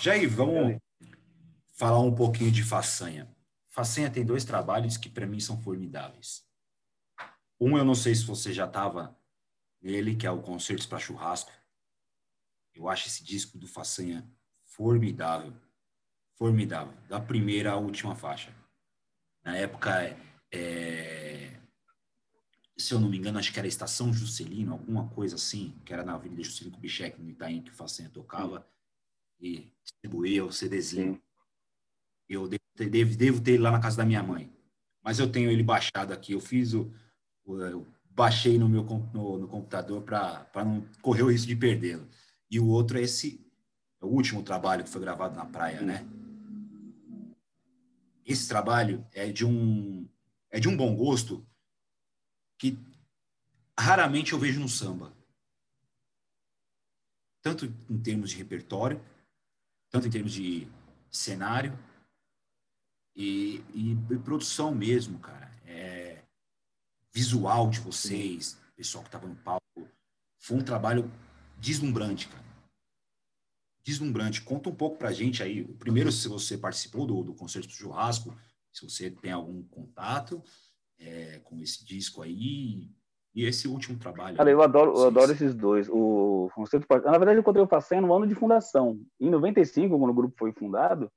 [0.00, 0.78] Jair, vamos
[1.72, 3.28] falar um pouquinho de Façanha.
[3.72, 6.46] Façanha tem dois trabalhos que para mim são formidáveis.
[7.60, 9.18] Um, eu não sei se você já estava
[9.80, 11.50] nele, que é o Concertos para Churrasco.
[12.74, 14.24] Eu acho esse disco do Façanha
[14.64, 15.52] formidável
[16.42, 18.52] formidável, da primeira à última faixa.
[19.44, 20.16] Na época,
[20.50, 21.56] é,
[22.76, 26.04] se eu não me engano, acho que era Estação Juscelino, alguma coisa assim, que era
[26.04, 28.66] na Avenida Juscelino Kubitschek, no Itaim, que o Facenha tocava,
[29.40, 31.22] e distribuía o CDzinho.
[32.28, 34.52] Eu devo, devo ter ele lá na casa da minha mãe,
[35.02, 36.92] mas eu tenho ele baixado aqui, eu fiz o...
[37.46, 42.06] eu baixei no meu no, no computador para não correr o risco de perdê-lo.
[42.50, 43.40] E o outro é esse,
[44.00, 46.06] é o último trabalho que foi gravado na praia, né?
[48.24, 50.08] esse trabalho é de um
[50.50, 51.46] é de um bom gosto
[52.58, 52.78] que
[53.78, 55.16] raramente eu vejo no samba.
[57.40, 59.02] Tanto em termos de repertório,
[59.90, 60.68] tanto em termos de
[61.10, 61.76] cenário
[63.14, 65.50] e, e, e produção mesmo, cara.
[65.66, 66.22] É,
[67.12, 69.62] visual de vocês, pessoal que estava no palco,
[70.38, 71.10] foi um trabalho
[71.58, 72.52] deslumbrante, cara
[73.84, 74.42] deslumbrante.
[74.42, 77.74] Conta um pouco para a gente aí, primeiro, se você participou do, do Concerto do
[77.74, 78.34] Churrasco,
[78.72, 80.42] se você tem algum contato
[80.98, 82.90] é, com esse disco aí,
[83.34, 84.36] e esse último trabalho.
[84.36, 85.88] Cara, eu adoro, eu adoro esses dois.
[85.88, 89.00] O Concerto, na verdade, eu encontrei o Facen no ano de fundação.
[89.18, 91.10] Em 95, quando o grupo foi fundado,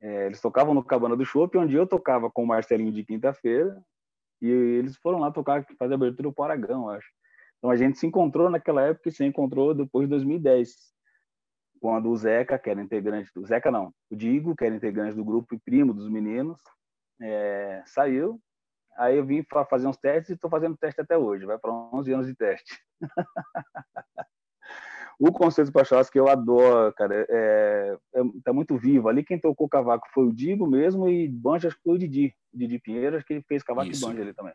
[0.00, 3.82] é, eles tocavam no Cabana do Chopp, onde eu tocava com o Marcelinho de quinta-feira,
[4.40, 7.08] e eles foram lá tocar, fazer abertura para o Aragão, acho.
[7.58, 10.74] Então a gente se encontrou naquela época e se encontrou depois de 2010
[11.80, 15.24] quando o Zeca, que era integrante do Zeca não, o Digo, que era integrante do
[15.24, 16.60] grupo e primo dos meninos,
[17.20, 18.40] é, saiu.
[18.96, 21.46] Aí eu vim fazer uns testes e estou fazendo teste até hoje.
[21.46, 22.78] Vai para 11 anos de teste.
[25.20, 29.06] o Conceito Pachás, que eu adoro, cara, é, é, tá muito vivo.
[29.06, 32.34] Ali quem tocou cavaco foi o Digo mesmo e Banja acho que foi o Didi,
[32.52, 34.02] Didi Pinheiro, que fez cavaco Isso.
[34.02, 34.54] e Banja ali também.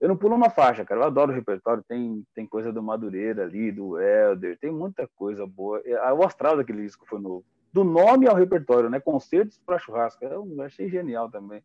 [0.00, 1.02] Eu não pulo uma faixa, cara.
[1.02, 1.84] Eu adoro o repertório.
[1.86, 5.82] Tem, tem coisa do Madureira ali, do Elder, tem muita coisa boa.
[6.18, 7.44] O astral daquele disco foi novo.
[7.70, 9.00] Do nome ao repertório, né?
[9.00, 10.24] Concertos para churrasco.
[10.24, 11.62] Eu achei genial também.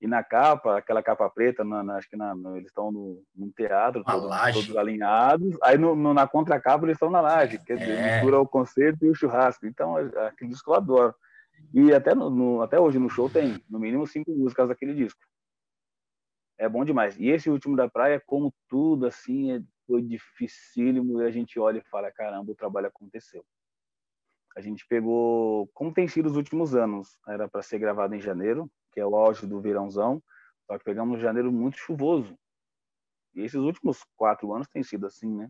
[0.00, 3.22] E na capa, aquela capa preta, na, na, acho que na, no, eles estão no,
[3.36, 5.58] num teatro, todos, todos, alinhados.
[5.62, 8.14] Aí no, no, na contracapa eles estão na laje, dizer, é.
[8.14, 9.66] mistura o concerto e o churrasco.
[9.66, 11.14] Então, é, aquele disco eu adoro.
[11.74, 15.20] E até, no, até hoje no show tem, no mínimo, cinco músicas daquele disco
[16.60, 17.18] é bom demais.
[17.18, 21.78] E esse último da praia, como tudo, assim, é, foi dificílimo e a gente olha
[21.78, 23.42] e fala, caramba, o trabalho aconteceu.
[24.54, 28.70] A gente pegou, como tem sido os últimos anos, era para ser gravado em janeiro,
[28.92, 30.22] que é o auge do verãozão,
[30.66, 32.38] só que pegamos um janeiro muito chuvoso.
[33.34, 35.46] E esses últimos quatro anos tem sido assim, né?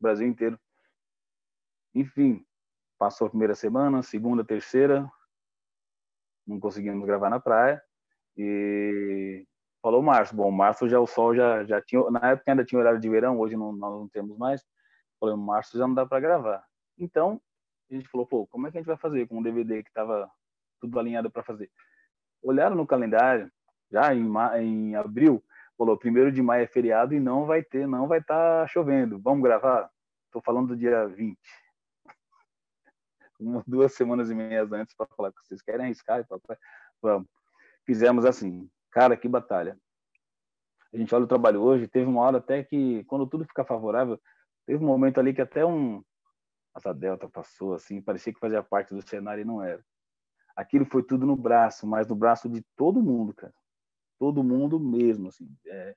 [0.00, 0.58] O Brasil inteiro.
[1.94, 2.44] Enfim,
[2.98, 5.08] passou a primeira semana, segunda, terceira,
[6.46, 7.82] não conseguimos gravar na praia.
[8.36, 9.46] E
[9.82, 10.34] falou março.
[10.34, 13.38] Bom, março já o sol já, já tinha, na época ainda tinha horário de verão,
[13.38, 14.64] hoje não, nós não temos mais.
[15.20, 16.64] Falei, março já não dá para gravar.
[16.98, 17.40] Então,
[17.90, 19.90] a gente falou, pô, como é que a gente vai fazer com um DVD que
[19.90, 20.30] estava
[20.80, 21.70] tudo alinhado para fazer?
[22.44, 23.50] Olharam no calendário,
[23.90, 24.30] já em,
[24.60, 25.42] em abril,
[25.78, 29.18] falou, primeiro de maio é feriado e não vai ter, não vai estar tá chovendo.
[29.18, 29.90] Vamos gravar?
[30.26, 31.38] Estou falando do dia 20.
[33.40, 36.58] Umas duas semanas e meia antes para falar que vocês querem arriscar, papai?
[37.00, 37.28] Vamos.
[37.86, 38.68] Fizemos assim.
[38.90, 39.78] Cara, que batalha.
[40.92, 44.20] A gente olha o trabalho hoje, teve uma hora até que, quando tudo fica favorável,
[44.66, 46.04] teve um momento ali que até um,
[46.74, 49.84] asa delta passou assim, parecia que fazia parte do cenário e não era.
[50.56, 53.54] Aquilo foi tudo no braço, mas no braço de todo mundo, cara.
[54.18, 55.48] Todo mundo mesmo, assim.
[55.66, 55.94] É,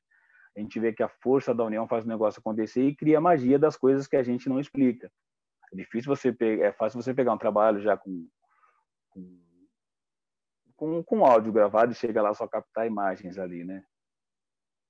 [0.55, 3.59] a gente vê que a força da união faz o negócio acontecer e cria magia
[3.59, 5.11] das coisas que a gente não explica.
[5.71, 8.27] É difícil você pegar, é fácil você pegar um trabalho já com,
[9.09, 9.47] com
[10.77, 13.83] com, com áudio gravado e chegar lá só captar imagens ali, né?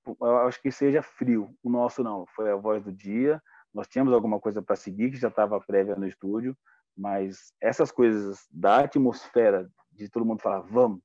[0.06, 1.56] Eu acho que seja frio.
[1.63, 3.41] O nosso não, foi a voz do dia,
[3.73, 6.56] nós tínhamos alguma coisa para seguir que já estava prévia no estúdio,
[6.97, 11.01] mas essas coisas da atmosfera de todo mundo falar vamos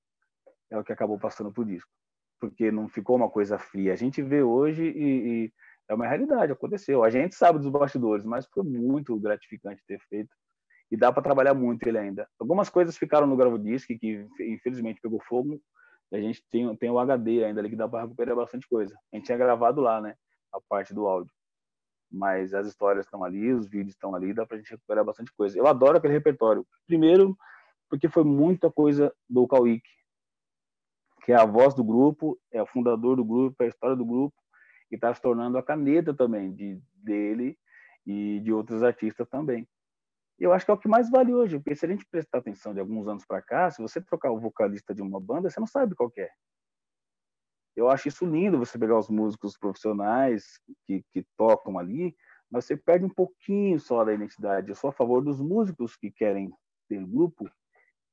[0.70, 1.90] é o que acabou passando por disco,
[2.40, 3.92] porque não ficou uma coisa fria.
[3.92, 5.52] A gente vê hoje e, e
[5.88, 7.04] é uma realidade, aconteceu.
[7.04, 10.34] A gente sabe dos bastidores, mas foi muito gratificante ter feito
[10.90, 12.26] e dá para trabalhar muito ele ainda.
[12.38, 15.60] Algumas coisas ficaram no gravo disc que infelizmente pegou fogo.
[16.10, 18.94] A gente tem, tem o HD ainda ali que dá para recuperar bastante coisa.
[19.12, 20.14] A gente tinha gravado lá, né,
[20.52, 21.32] a parte do áudio
[22.12, 25.32] mas as histórias estão ali, os vídeos estão ali, dá para a gente recuperar bastante
[25.32, 25.56] coisa.
[25.56, 26.66] Eu adoro aquele repertório.
[26.86, 27.36] Primeiro,
[27.88, 29.88] porque foi muita coisa do Kawik,
[31.24, 34.04] que é a voz do grupo, é o fundador do grupo, é a história do
[34.04, 34.34] grupo,
[34.90, 37.56] e está se tornando a caneta também de dele
[38.06, 39.66] e de outros artistas também.
[40.38, 42.74] Eu acho que é o que mais vale hoje, porque se a gente prestar atenção
[42.74, 45.66] de alguns anos para cá, se você trocar o vocalista de uma banda, você não
[45.66, 46.28] sabe qual é
[47.74, 52.14] eu acho isso lindo você pegar os músicos profissionais que, que tocam ali,
[52.50, 54.68] mas você perde um pouquinho só da identidade.
[54.68, 56.52] Eu sou a favor dos músicos que querem
[56.88, 57.48] ter grupo,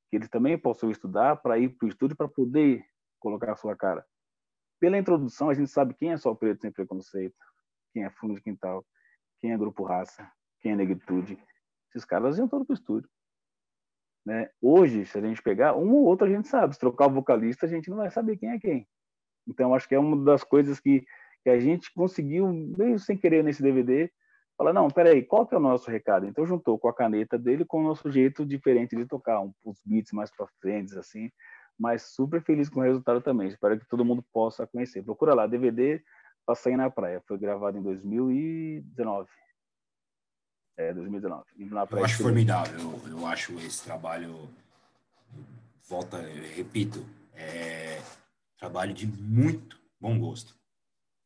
[0.10, 2.86] que eles também possam estudar para ir para o estúdio para poder
[3.20, 4.06] colocar a sua cara.
[4.80, 7.36] Pela introdução, a gente sabe quem é só preto sem preconceito,
[7.94, 8.86] quem é fundo de quintal,
[9.42, 11.38] quem é grupo raça, quem é negritude.
[11.90, 13.10] Esses caras iam todos para o estúdio.
[14.26, 14.50] Né?
[14.62, 16.74] Hoje, se a gente pegar, um ou outro a gente sabe.
[16.74, 18.88] Se trocar o vocalista, a gente não vai saber quem é quem.
[19.50, 21.06] Então, acho que é uma das coisas que,
[21.44, 24.12] que a gente conseguiu, meio sem querer nesse DVD,
[24.58, 26.26] falar, não, peraí, qual que é o nosso recado?
[26.26, 29.82] Então, juntou com a caneta dele com o nosso jeito diferente de tocar, um, uns
[29.86, 31.32] beats mais para frente, assim,
[31.78, 33.48] mas super feliz com o resultado também.
[33.48, 35.04] Espero que todo mundo possa conhecer.
[35.04, 36.02] Procura lá, DVD
[36.50, 37.22] Passei na Praia.
[37.28, 39.30] Foi gravado em 2019.
[40.78, 41.46] É, 2019.
[41.70, 42.80] Na praia eu acho formidável.
[42.80, 44.50] Eu, eu acho esse trabalho,
[45.88, 46.18] volta,
[46.56, 47.99] repito, é,
[48.60, 50.54] Trabalho de muito bom gosto.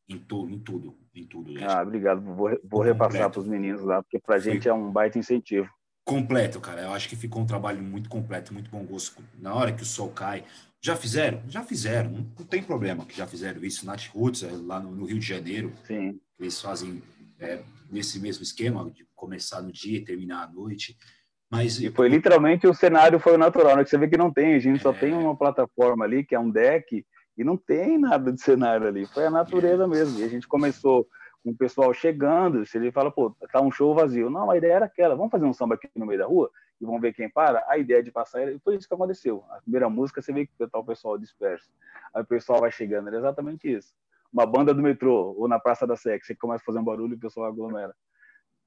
[0.08, 1.52] Em, tu, em tudo, em tudo.
[1.52, 1.64] Gente.
[1.64, 2.20] Ah, obrigado.
[2.20, 5.68] Vou, vou repassar para os meninos lá, porque para a gente é um baita incentivo.
[6.04, 6.82] Completo, cara.
[6.82, 9.22] Eu acho que ficou um trabalho muito completo, muito bom gosto.
[9.38, 10.44] Na hora que o sol cai,
[10.80, 11.42] já fizeram?
[11.48, 13.86] Já fizeram, não, não tem problema que já fizeram isso.
[13.86, 16.20] Nat Roots, é, lá no, no, Rio de Janeiro, Sim.
[16.38, 17.02] eles fazem
[17.40, 20.94] é, nesse mesmo esquema de começar no dia e terminar à noite.
[21.50, 23.84] Mas, e foi literalmente o cenário foi o natural, né?
[23.84, 24.82] Que você vê que não tem, a gente é...
[24.82, 27.02] só tem uma plataforma ali que é um deck
[27.36, 30.20] e não tem nada de cenário ali, foi a natureza mesmo.
[30.20, 31.08] E a gente começou
[31.42, 34.30] com o pessoal chegando, se ele fala, pô, tá um show vazio.
[34.30, 36.86] Não, a ideia era aquela, vamos fazer um samba aqui no meio da rua e
[36.86, 37.64] vamos ver quem para.
[37.68, 39.44] A ideia de passar, foi isso que aconteceu.
[39.50, 41.68] A primeira música, você vê que tá o pessoal disperso.
[42.14, 43.92] Aí o pessoal vai chegando, era exatamente isso.
[44.32, 46.84] Uma banda do metrô ou na Praça da Sé, que você começa a fazer um
[46.84, 47.94] barulho e o pessoal aglomera.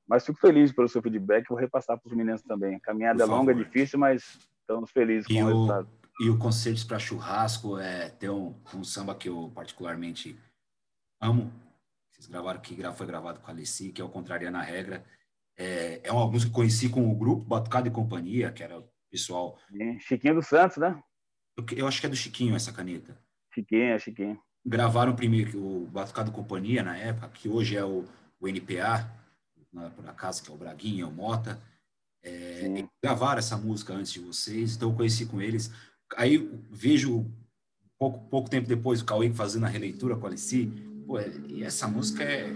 [0.07, 2.75] Mas fico feliz pelo seu feedback, vou repassar para os meninos também.
[2.75, 5.89] A caminhada é longa, é difícil, mas estamos felizes com o resultado.
[6.19, 10.39] E o Concertos para Churrasco é tem um, um, samba que eu particularmente
[11.21, 11.51] amo.
[12.11, 15.05] Vocês gravaram que foi gravado com a Alessi, que é o Contrariando a Regra.
[15.55, 18.89] É, é uma música que conheci com o grupo Batucado e Companhia, que era o
[19.11, 19.59] pessoal.
[19.99, 20.99] Chiquinho dos Santos, né?
[21.55, 23.19] Eu, eu, acho que é do Chiquinho essa caneta.
[23.53, 24.39] Chiquinho, é Chiquinho.
[24.65, 28.05] Gravaram primeiro o Batucado e Companhia na época, que hoje é o,
[28.39, 29.07] o NPA,
[29.71, 31.61] na, por acaso, que é o Braguinha, o Mota.
[32.23, 35.71] É, gravaram essa música antes de vocês, então eu conheci com eles.
[36.15, 36.37] Aí
[36.69, 37.25] vejo
[37.97, 40.67] pouco, pouco tempo depois o Cauê fazendo a releitura com a Alice.
[41.05, 42.47] Pô, e essa música é.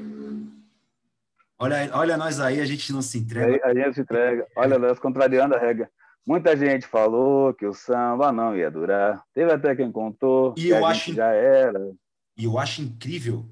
[1.58, 3.66] Olha, olha nós aí, a gente não se entrega.
[3.66, 4.48] A gente se entrega.
[4.56, 5.90] Olha nós contrariando a regra.
[6.26, 9.24] Muita gente falou que o samba não ia durar.
[9.34, 11.92] Teve até quem contou e eu acho, já era.
[12.38, 13.46] E eu acho incrível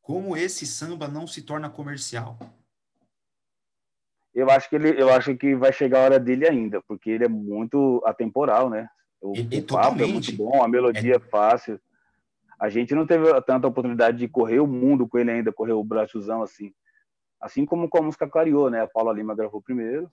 [0.00, 2.38] como esse samba não se torna comercial.
[4.34, 7.24] Eu acho que ele, eu acho que vai chegar a hora dele ainda, porque ele
[7.24, 8.88] é muito atemporal, né?
[9.22, 11.80] O, E- o papo é muito bom, a melodia é fácil.
[12.58, 15.84] A gente não teve tanta oportunidade de correr o mundo com ele ainda, correr o
[15.84, 16.74] Brasilzão assim.
[17.40, 18.82] Assim como com a música Clareou, né?
[18.82, 20.10] A Paula Lima gravou primeiro.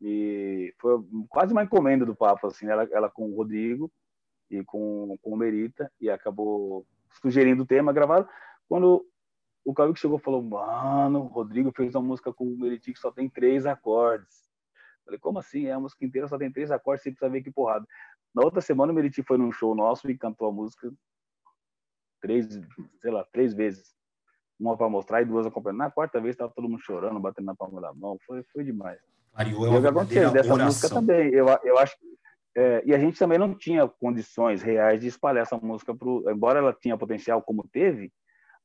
[0.00, 3.90] E foi quase uma encomenda do papo, assim, ela, ela com o Rodrigo
[4.48, 6.86] e com, com o Merita, e acabou
[7.20, 8.26] sugerindo o tema, gravaram.
[8.68, 9.04] Quando
[9.64, 12.98] o Cauê chegou e falou, mano, o Rodrigo fez uma música com o Meriti que
[12.98, 14.47] só tem três acordes.
[15.08, 15.66] Falei, como assim?
[15.66, 17.86] É a música inteira só tem três acordes, você precisa ver que porrada.
[18.34, 20.92] Na outra semana o Meriti foi num show nosso e cantou a música
[22.20, 22.46] três,
[23.00, 23.96] sei lá, três vezes.
[24.60, 25.78] Uma para mostrar e duas acompanhando.
[25.78, 28.18] Na quarta vez tava todo mundo chorando, batendo na palma da mão.
[28.26, 29.00] Foi, foi demais.
[29.32, 30.90] Clareou é E uma aconteceu dessa música oração.
[30.90, 31.96] também, eu, eu acho
[32.56, 36.58] é, e a gente também não tinha condições reais de espalhar essa música pro, embora
[36.58, 38.12] ela tinha potencial como teve,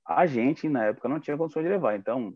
[0.03, 1.95] a gente na época não tinha condições de levar.
[1.95, 2.35] Então,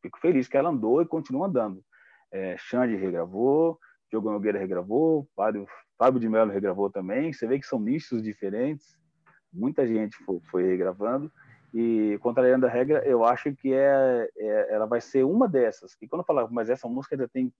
[0.00, 1.82] fico feliz que ela andou e continua andando.
[2.32, 3.78] É, Xande regravou,
[4.10, 5.66] Diogo Nogueira regravou, Fábio,
[5.98, 7.32] Fábio de Mello regravou também.
[7.32, 8.96] Você vê que são nichos diferentes.
[9.52, 11.32] Muita gente foi, foi regravando.
[11.74, 15.96] E contrariando a regra, eu acho que é, é- ela vai ser uma dessas.
[16.00, 17.52] E quando eu falar, mas essa música já tem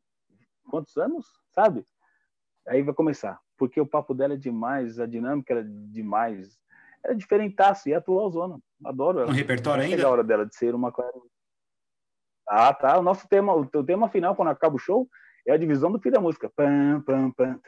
[0.71, 1.85] quantos anos, sabe?
[2.69, 3.39] Aí vai começar.
[3.57, 6.59] Porque o papo dela é demais, a dinâmica era demais.
[7.05, 8.59] Era diferentaço e é atual zona.
[8.85, 9.31] Adoro ela.
[9.31, 10.09] Um repertório a ainda?
[10.09, 11.13] hora dela de ser uma clara.
[12.49, 12.99] Ah, tá.
[12.99, 15.09] O nosso tema, o teu tema final, quando acaba o show,
[15.47, 16.51] é a divisão do fim da música.
[16.55, 17.61] Pam, pam, pam.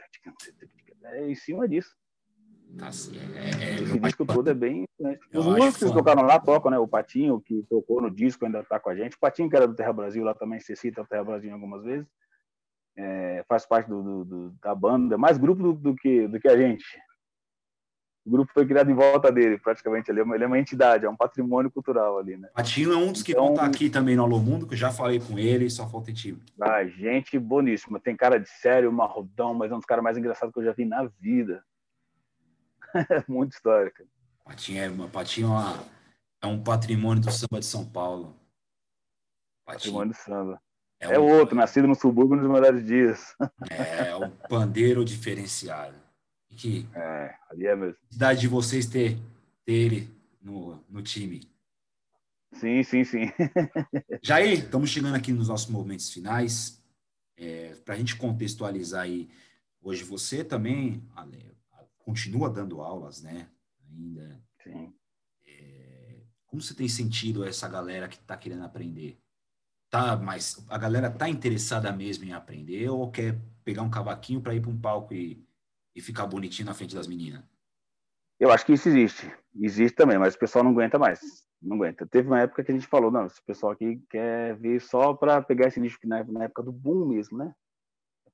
[1.05, 1.91] É em cima disso.
[2.79, 4.85] Tá, sim, é, é, Esse disco todo é bem.
[5.01, 5.19] né?
[5.35, 6.79] Os músicos que tocaram lá tocam, né?
[6.79, 9.17] O Patinho, que tocou no disco, ainda tá com a gente.
[9.17, 11.83] O Patinho, que era do Terra Brasil, lá também, você cita o Terra Brasil algumas
[11.83, 12.07] vezes.
[12.97, 16.39] É, faz parte do, do- do- da banda, é mais grupo do, do que, do
[16.41, 16.85] que a gente.
[18.29, 20.11] O grupo foi criado em volta dele, praticamente.
[20.11, 22.51] Ele é uma, ele é uma entidade, é um patrimônio cultural ali, né?
[22.53, 24.79] Patinho é um dos que Então- vão estar aqui também no Alô Mundo, que eu
[24.79, 27.99] já falei com ele, só falta te Ah, gente boníssima.
[27.99, 30.73] Tem cara de sério, marrodão, mas é um dos caras mais engraçados que eu já
[30.73, 31.65] vi na vida.
[33.11, 34.05] É muito histórica.
[34.45, 35.79] Patinho é, uma- Patinho é, uma-
[36.43, 38.37] é um patrimônio do samba de São Paulo.
[39.65, 40.61] Patinho Patrimônio do samba.
[41.01, 43.35] é, É um, outro, nascido no subúrbio nos melhores dias.
[43.71, 45.97] é um pandeiro diferenciado.
[46.59, 47.97] Que É, ali é mesmo.
[48.11, 49.17] cidade de vocês ter,
[49.65, 50.11] ter ele
[50.43, 51.41] no, no time.
[52.53, 53.27] Sim, sim, sim.
[54.23, 56.83] Jair, estamos chegando aqui nos nossos movimentos finais.
[57.85, 59.31] Para a gente contextualizar aí,
[59.81, 61.57] hoje você também Ale,
[61.99, 63.49] continua dando aulas, né?
[63.89, 64.43] Ainda.
[64.61, 64.93] sim.
[65.47, 69.17] É, como você tem sentido essa galera que está querendo aprender?
[69.89, 74.55] Tá, mas a galera tá interessada mesmo em aprender ou quer pegar um cavaquinho para
[74.55, 75.47] ir para um palco e,
[75.99, 77.45] e ficar bonitinho na frente das meninas?
[78.39, 79.35] Eu acho que isso existe.
[79.61, 81.21] Existe também, mas o pessoal não aguenta mais.
[81.61, 82.07] Não aguenta.
[82.07, 85.43] Teve uma época que a gente falou, não, esse pessoal aqui quer vir só para
[85.43, 87.53] pegar esse nicho que na, época do boom mesmo, né?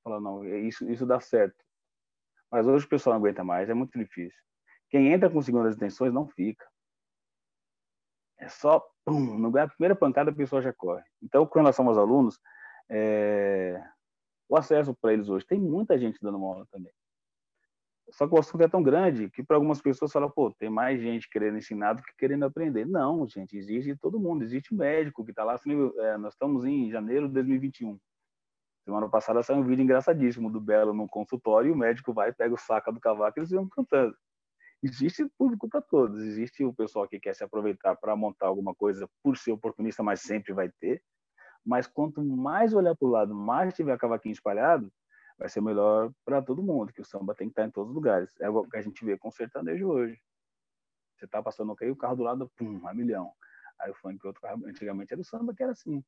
[0.03, 1.57] Falar, não, isso, isso dá certo.
[2.51, 4.39] Mas hoje o pessoal não aguenta mais, é muito difícil.
[4.91, 6.67] Quem entra com segundas intenções não fica.
[8.39, 11.03] É só, pum, no a primeira pancada a pessoa já corre.
[11.23, 12.39] Então, com relação aos alunos,
[12.91, 13.83] é,
[14.51, 16.93] o acesso para eles hoje, tem muita gente dando uma aula também.
[18.11, 21.01] Só que o assunto é tão grande que para algumas pessoas falam, pô, tem mais
[21.01, 22.87] gente querendo ensinar do que querendo aprender.
[22.87, 24.45] Não, gente, existe todo mundo.
[24.45, 25.59] Existe médico que está lá.
[25.99, 27.99] É, nós estamos em janeiro de 2021.
[28.85, 32.55] Semana passada saiu um vídeo engraçadíssimo do Belo no consultório e o médico vai, pega
[32.55, 34.15] o saca do cavaco e eles vão cantando.
[34.83, 36.23] Existe público para todos.
[36.23, 40.21] Existe o pessoal que quer se aproveitar para montar alguma coisa por ser oportunista, mas
[40.21, 41.03] sempre vai ter.
[41.65, 44.93] Mas quanto mais olhar para o lado, mais tiver cavaquinho espalhado,
[45.39, 47.95] vai ser melhor para todo mundo, que o samba tem que estar em todos os
[47.95, 48.33] lugares.
[48.41, 50.21] É o que a gente vê com o sertanejo hoje.
[51.17, 53.33] Você tá passando ok, o carro do lado, pum, a milhão.
[53.79, 56.03] Aí o funk, outro carro, antigamente era o samba que era assim.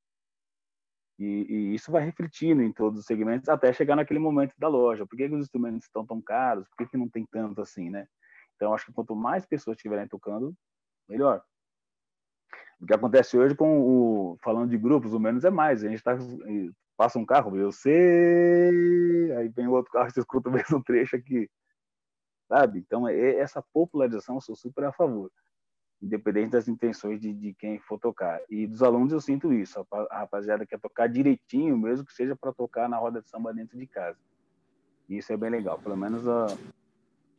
[1.19, 5.07] E, e, isso vai refletindo em todos os segmentos até chegar naquele momento da loja.
[5.07, 6.69] Por que, que os instrumentos estão tão caros?
[6.69, 8.07] Por que, que não tem tanto assim, né?
[8.55, 10.55] Então, acho que quanto mais pessoas estiverem tocando,
[11.09, 11.43] melhor.
[12.81, 15.83] O que acontece hoje com o falando de grupos, o menos é mais.
[15.83, 16.17] A gente tá,
[16.97, 21.49] passa um carro, eu sei, aí vem outro carro, você escuta o mesmo trecho aqui,
[22.49, 22.79] sabe?
[22.79, 25.31] Então, é, essa popularização eu sou super a favor,
[26.01, 28.41] independente das intenções de, de quem for tocar.
[28.49, 32.53] E dos alunos eu sinto isso, a rapaziada quer tocar direitinho, mesmo que seja para
[32.53, 34.19] tocar na roda de samba dentro de casa.
[35.09, 36.47] E isso é bem legal, pelo menos a,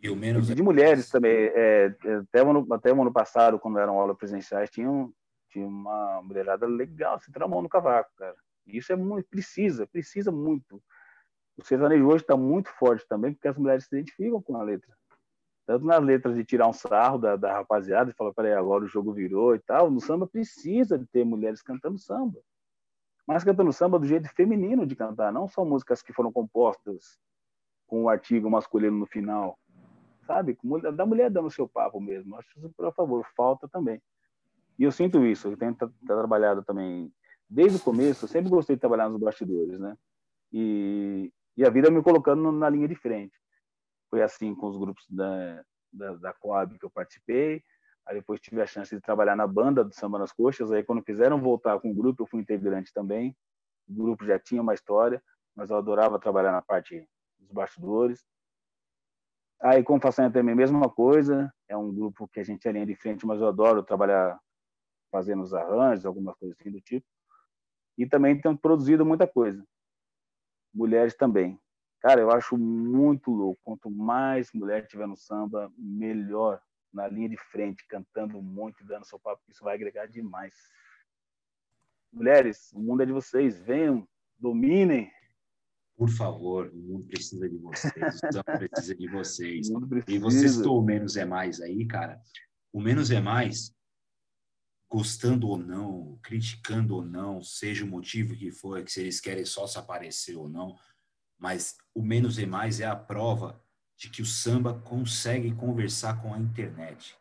[0.01, 1.51] e o menos de mulheres também.
[1.53, 1.95] É,
[2.29, 5.11] até, o ano, até o ano passado, quando eram aulas presenciais, tinha, um,
[5.49, 8.35] tinha uma mulherada legal se tramando no cavaco, cara.
[8.67, 10.81] Isso é muito, precisa, precisa muito.
[11.57, 14.95] O sertanejo hoje está muito forte também, porque as mulheres se identificam com a letra.
[15.65, 18.87] Tanto nas letras de tirar um sarro da, da rapaziada e falar, peraí, agora o
[18.87, 19.89] jogo virou e tal.
[19.89, 22.39] No samba precisa de ter mulheres cantando samba.
[23.27, 27.19] mas cantando samba do jeito feminino de cantar, não são músicas que foram compostas
[27.85, 29.57] com o artigo masculino no final,
[30.25, 30.57] sabe?
[30.95, 32.35] Da mulher dando seu papo mesmo.
[32.35, 34.01] Acho isso, por favor, falta também.
[34.77, 37.11] E eu sinto isso, eu tenho trabalhado também
[37.49, 39.97] desde o começo, eu sempre gostei de trabalhar nos bastidores, né?
[40.51, 43.35] E, e a vida me colocando na linha de frente.
[44.09, 47.63] Foi assim com os grupos da, da, da Coab que eu participei,
[48.05, 51.03] aí depois tive a chance de trabalhar na banda do Samba nas Coxas, aí quando
[51.03, 53.35] quiseram voltar com o grupo, eu fui integrante também.
[53.87, 55.21] O grupo já tinha uma história,
[55.55, 57.07] mas eu adorava trabalhar na parte
[57.39, 58.25] dos bastidores.
[59.59, 62.95] Aí com Façanha também, mesma coisa, é um grupo que a gente é linha de
[62.95, 64.39] frente, mas eu adoro trabalhar
[65.11, 67.05] fazendo os arranjos, algumas coisas assim do tipo.
[67.97, 69.65] E também tenho produzido muita coisa.
[70.73, 71.59] Mulheres também.
[71.99, 73.59] Cara, eu acho muito louco.
[73.63, 76.61] Quanto mais mulher tiver no samba, melhor.
[76.93, 80.53] Na linha de frente, cantando muito, dando seu papo, isso vai agregar demais.
[82.13, 83.59] Mulheres, o mundo é de vocês.
[83.59, 84.07] Venham,
[84.39, 85.11] dominem.
[85.97, 88.15] Por favor, o mundo precisa de vocês.
[88.15, 89.69] O samba precisa de vocês.
[90.07, 92.19] E vocês estão menos é mais aí, cara.
[92.71, 93.75] O menos é mais
[94.89, 99.45] gostando ou não, criticando ou não, seja o motivo que for, que se eles querem
[99.45, 100.77] só se aparecer ou não,
[101.37, 103.61] mas o menos é mais é a prova
[103.97, 107.17] de que o samba consegue conversar com a internet.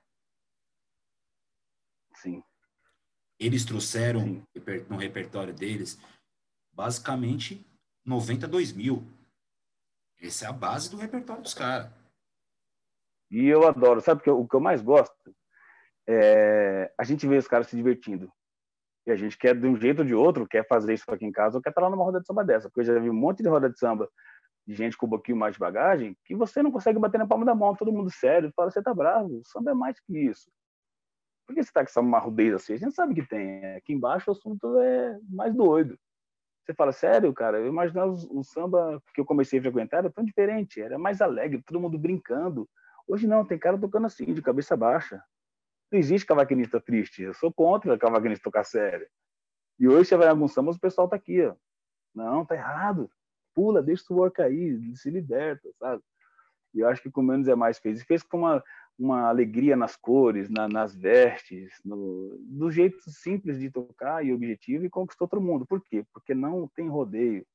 [2.15, 2.43] Sim.
[3.39, 4.47] Eles trouxeram Sim.
[4.89, 5.99] no repertório deles
[6.73, 7.67] basicamente
[8.05, 9.05] 92 mil.
[10.21, 11.91] Essa é a base do repertório dos caras.
[13.31, 15.36] E eu adoro, sabe o que eu mais gosto?
[16.07, 18.31] É, a gente vê os caras se divertindo.
[19.07, 21.33] E a gente quer, de um jeito ou de outro, quer fazer isso aqui em
[21.33, 22.69] casa ou quer estar lá numa roda de samba dessa.
[22.69, 24.09] Porque eu já vi um monte de roda de samba
[24.67, 27.45] de gente com um pouquinho mais de bagagem que você não consegue bater na palma
[27.45, 30.51] da mão, todo mundo sério, fala, você tá bravo, o samba é mais que isso.
[31.47, 32.73] Por que você tá com essa marrudez assim?
[32.73, 33.65] A gente sabe que tem.
[33.77, 35.97] Aqui embaixo o assunto é mais doido.
[36.65, 40.25] Você fala, sério, cara, eu imaginava o samba que eu comecei a frequentar era tão
[40.25, 42.69] diferente, era mais alegre, todo mundo brincando.
[43.07, 45.23] Hoje não, tem cara tocando assim, de cabeça baixa.
[45.91, 47.23] Não existe cavaquinista triste.
[47.23, 49.07] Eu sou contra cavaquinista tocar sério.
[49.79, 51.55] E hoje você vai alguns sambas, o pessoal tá aqui, ó.
[52.15, 53.11] Não, tá errado.
[53.55, 56.03] Pula, deixa o suor cair, se liberta, sabe?
[56.75, 58.01] E eu acho que com menos é mais fez.
[58.01, 58.63] E fez com uma,
[58.99, 64.85] uma alegria nas cores, na, nas vestes, no, do jeito simples de tocar e objetivo
[64.85, 65.67] e conquistou todo mundo.
[65.67, 66.05] Por quê?
[66.13, 67.47] Porque não tem rodeio.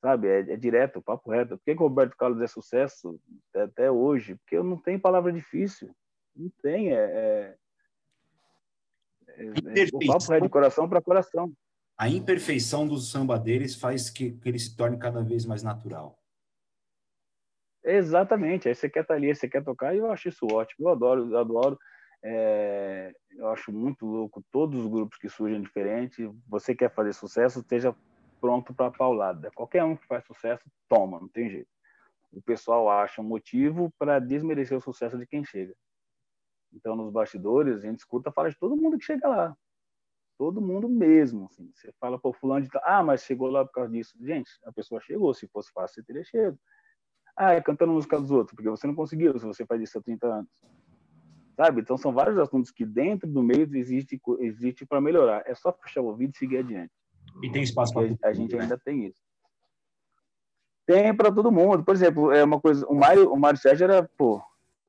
[0.00, 0.28] Sabe?
[0.28, 1.56] É, é direto, papo reto.
[1.56, 3.18] Por que, que o Roberto Carlos é sucesso
[3.54, 4.34] até hoje?
[4.36, 5.94] Porque não tenho palavra difícil.
[6.36, 7.56] Não tem, é, é,
[9.28, 11.52] é, é o papo de coração para coração.
[11.96, 16.18] A imperfeição dos samba deles faz que, que ele se torne cada vez mais natural.
[17.84, 18.68] Exatamente.
[18.68, 20.88] Aí você quer estar ali, você quer tocar, e eu acho isso ótimo.
[20.88, 21.78] Eu adoro, eu adoro.
[22.22, 26.28] É, eu acho muito louco todos os grupos que surgem diferente.
[26.48, 27.94] Você quer fazer sucesso, esteja
[28.40, 29.50] pronto para a paulada.
[29.54, 31.68] Qualquer um que faz sucesso, toma, não tem jeito.
[32.32, 35.74] O pessoal acha um motivo para desmerecer o sucesso de quem chega.
[36.74, 39.56] Então, nos bastidores, a gente escuta fala de todo mundo que chega lá.
[40.36, 41.46] Todo mundo mesmo.
[41.46, 41.70] Assim.
[41.72, 44.12] Você fala, pô, fulano de tal, ah, mas chegou lá por causa disso.
[44.20, 45.32] Gente, a pessoa chegou.
[45.32, 46.58] Se fosse fácil, você teria chegado.
[47.36, 50.02] Ah, é cantando música dos outros, porque você não conseguiu se você faz isso há
[50.02, 50.50] 30 anos.
[51.56, 51.80] Sabe?
[51.80, 55.42] Então, são vários assuntos que dentro do meio existe, existe para melhorar.
[55.46, 56.92] É só fechar o ouvido e seguir adiante.
[57.42, 58.62] E tem espaço para A gente né?
[58.62, 59.20] ainda tem isso.
[60.86, 61.84] Tem para todo mundo.
[61.84, 62.86] Por exemplo, é uma coisa.
[62.86, 64.42] O Mário, o Mário Sérgio era, pô,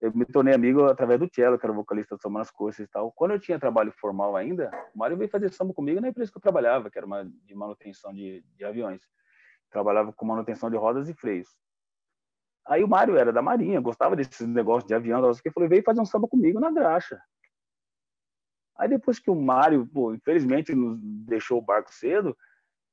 [0.06, 2.86] eu me tornei amigo através do Cello, que era o vocalista do Samba nas Coxas
[2.86, 3.12] e tal.
[3.12, 6.38] Quando eu tinha trabalho formal ainda, o Mário veio fazer samba comigo na empresa que
[6.38, 9.02] eu trabalhava, que era uma de manutenção de, de aviões.
[9.72, 11.50] Trabalhava com manutenção de rodas e freios.
[12.68, 16.02] Aí o Mário era da Marinha, gostava desses negócios de avião, que falou, veio fazer
[16.02, 17.20] um samba comigo na graxa.
[18.78, 22.38] Aí depois que o Mário, pô, infelizmente nos deixou o barco cedo,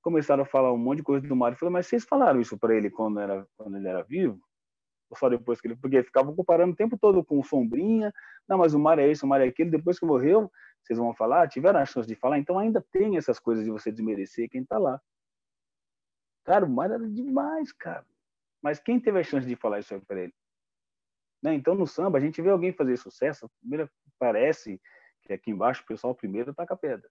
[0.00, 1.58] começaram a falar um monte de coisa do Mário.
[1.58, 4.40] Falei, mas vocês falaram isso para ele quando, era, quando ele era vivo?
[5.16, 5.76] Só depois que ele.
[5.76, 8.12] Porque ficavam comparando o tempo todo com o Sombrinha.
[8.48, 9.70] Não, mas o mar é isso, o mar é aquele.
[9.70, 10.50] Depois que morreu,
[10.82, 12.38] vocês vão falar, tiveram a chance de falar.
[12.38, 15.00] Então ainda tem essas coisas de você desmerecer quem está lá.
[16.44, 18.06] Cara, o mar era demais, cara.
[18.60, 20.34] Mas quem teve a chance de falar isso aí para ele?
[21.42, 21.54] Né?
[21.54, 24.80] Então no samba, a gente vê alguém fazer sucesso, primeiro parece
[25.22, 27.08] que aqui embaixo o pessoal primeiro taca pedra.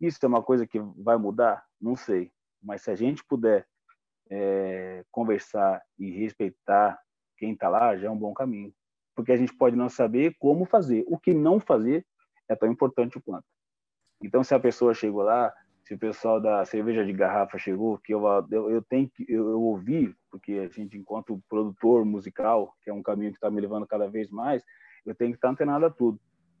[0.00, 1.64] Isso é uma coisa que vai mudar?
[1.80, 2.32] Não sei.
[2.60, 3.66] Mas se a gente puder
[4.34, 6.98] é, conversar e respeitar
[7.36, 8.72] quem está lá já é um bom caminho.
[9.14, 11.04] Porque a gente pode não saber como fazer.
[11.06, 12.06] O que não fazer
[12.48, 13.44] é tão importante quanto.
[14.22, 15.52] Então, se a pessoa chegou lá,
[15.84, 19.50] se o pessoal da cerveja de garrafa chegou, que eu, eu, eu tenho que eu,
[19.50, 23.60] eu ouvi, porque a gente, enquanto produtor musical, que é um caminho que está me
[23.60, 24.64] levando cada vez mais,
[25.04, 26.18] eu tenho que estar antenado a tudo.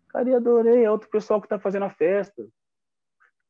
[0.08, 2.46] Cara, eu adorei, é outro pessoal que está fazendo a festa.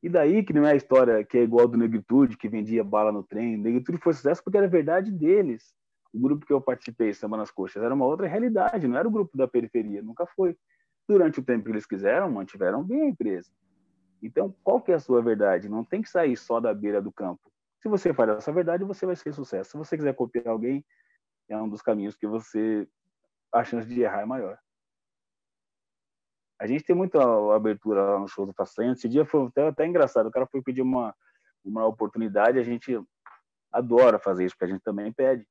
[0.03, 3.09] E daí que não é a história que é igual do Negritude, que vendia bala
[3.09, 3.55] no trem.
[3.55, 5.73] Negritude foi sucesso porque era verdade deles.
[6.13, 9.11] O grupo que eu participei, Samba nas Coxas, era uma outra realidade, não era o
[9.11, 10.57] grupo da periferia, nunca foi.
[11.07, 13.49] Durante o tempo que eles quiseram, mantiveram bem a empresa.
[14.21, 15.69] Então, qual que é a sua verdade?
[15.69, 17.41] Não tem que sair só da beira do campo.
[17.81, 19.71] Se você faz essa verdade, você vai ser sucesso.
[19.71, 20.85] Se você quiser copiar alguém,
[21.49, 22.87] é um dos caminhos que você
[23.53, 24.57] a chance de errar é maior.
[26.63, 27.19] A gente tem muita
[27.53, 28.93] abertura lá no show do Façanha.
[28.93, 30.27] Esse dia foi até, até engraçado.
[30.27, 31.13] O cara foi pedir uma,
[31.61, 32.57] uma oportunidade.
[32.57, 32.97] A gente
[33.69, 35.45] adora fazer isso, porque a gente também pede.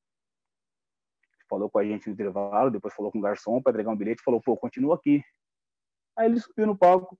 [1.50, 4.22] Falou com a gente no intervalo, depois falou com o garçom para entregar um bilhete.
[4.24, 5.22] Falou, pô, continua aqui.
[6.16, 7.14] Aí ele subiu no palco.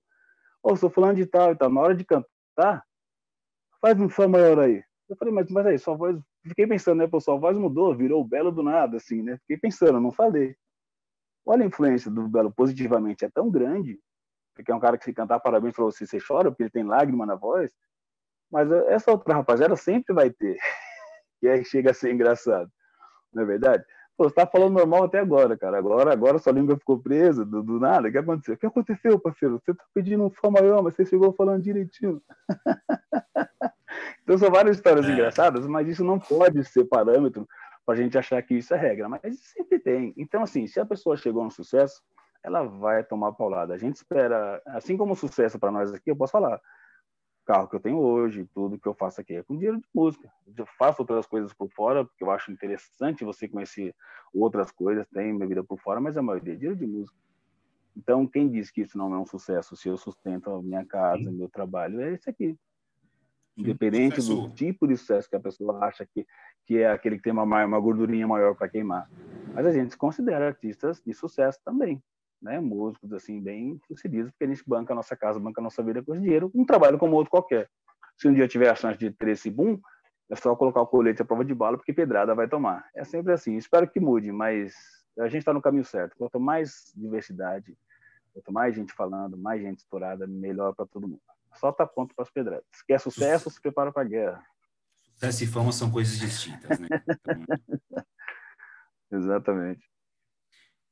[0.63, 1.69] Ô, oh, sou falando de tal e tal.
[1.69, 2.83] Na hora de cantar,
[3.79, 4.83] faz um fã maior aí.
[5.07, 6.19] Eu falei, mas, mas aí, sua voz.
[6.47, 7.07] Fiquei pensando, né?
[7.07, 9.37] Pô, sua voz mudou, virou belo do nada, assim, né?
[9.41, 10.55] Fiquei pensando, não falei.
[11.45, 13.99] Olha a influência do Belo positivamente, é tão grande,
[14.55, 16.83] porque é um cara que se cantar parabéns para você, você chora, porque ele tem
[16.83, 17.71] lágrima na voz,
[18.51, 20.57] mas essa outra rapaziada sempre vai ter,
[21.39, 22.71] que aí chega a ser engraçado,
[23.33, 23.83] não é verdade?
[24.15, 25.77] Pô, você tá falando normal até agora, cara.
[25.77, 28.07] Agora, agora sua língua ficou presa do, do nada.
[28.07, 28.53] O que aconteceu?
[28.53, 29.59] O que aconteceu, parceiro?
[29.59, 32.21] Você tá pedindo um fã maior, mas você chegou falando direitinho.
[34.21, 35.11] então são várias histórias é.
[35.11, 37.47] engraçadas, mas isso não pode ser parâmetro
[37.85, 40.13] para a gente achar que isso é regra, mas sempre tem.
[40.17, 42.01] Então, assim, se a pessoa chegou no sucesso,
[42.43, 43.73] ela vai tomar paulada.
[43.73, 46.61] A gente espera, assim como o sucesso para nós aqui, eu posso falar,
[47.45, 50.31] carro que eu tenho hoje, tudo que eu faço aqui é com dinheiro de música.
[50.57, 53.95] Eu faço outras coisas por fora, porque eu acho interessante você conhecer
[54.33, 57.17] outras coisas, tem minha vida por fora, mas a maioria é dinheiro de música.
[57.95, 61.23] Então, quem diz que isso não é um sucesso, se eu sustento a minha casa,
[61.23, 61.37] Sim.
[61.37, 62.57] meu trabalho, é esse aqui.
[63.55, 66.25] Independente do tipo de sucesso que a pessoa acha que,
[66.65, 69.07] que é aquele que tem uma, uma gordurinha maior para queimar.
[69.53, 72.01] Mas a gente considera artistas de sucesso também,
[72.41, 72.59] né?
[72.59, 76.01] Músicos, assim, bem sucedidos, porque a gente banca a nossa casa, banca a nossa vida
[76.01, 77.69] com esse dinheiro, um trabalho como outro qualquer.
[78.17, 79.79] Se um dia tiver a chance de ter esse boom,
[80.31, 82.89] é só colocar o colete à prova de bala, porque pedrada vai tomar.
[82.95, 83.55] É sempre assim.
[83.55, 84.73] Espero que mude, mas
[85.19, 86.15] a gente está no caminho certo.
[86.17, 87.77] Quanto mais diversidade,
[88.33, 91.21] quanto mais gente falando, mais gente estourada, melhor para todo mundo
[91.59, 92.65] só tá pronto para as pedradas.
[92.87, 94.43] Quer sucesso, se prepara para a guerra.
[95.01, 96.87] Sucesso e fama são coisas distintas, né?
[99.11, 99.87] Exatamente.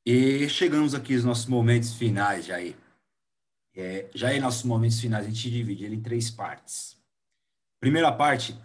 [0.04, 2.76] E chegamos aqui aos nossos momentos finais, Jair.
[3.74, 7.00] É, já em nossos momentos finais, a gente divide ele em três partes.
[7.80, 8.56] Primeira parte,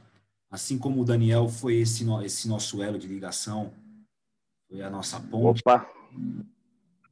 [0.50, 3.74] assim como o Daniel foi esse, esse nosso elo de ligação,
[4.68, 5.62] foi a nossa ponte.
[5.66, 5.90] Opa!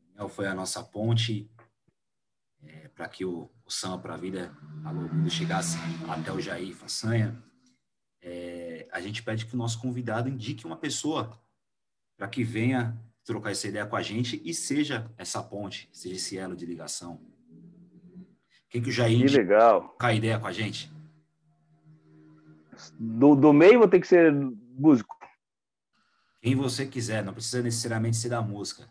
[0.10, 1.50] Daniel foi a nossa ponte
[2.68, 5.78] é, para que o, o Samba para a Vida, Alô Mundo, chegasse
[6.10, 7.42] até o Jair Façanha,
[8.22, 11.40] é, a gente pede que o nosso convidado indique uma pessoa
[12.18, 16.38] para que venha trocar essa ideia com a gente e seja essa ponte, seja esse
[16.38, 17.20] elo de ligação.
[18.70, 19.82] Quem que o Jair que legal.
[19.90, 20.92] trocar ideia com a gente?
[23.00, 25.16] Do, do meio vou ter que ser músico.
[26.42, 28.88] Quem você quiser, não precisa necessariamente ser da música.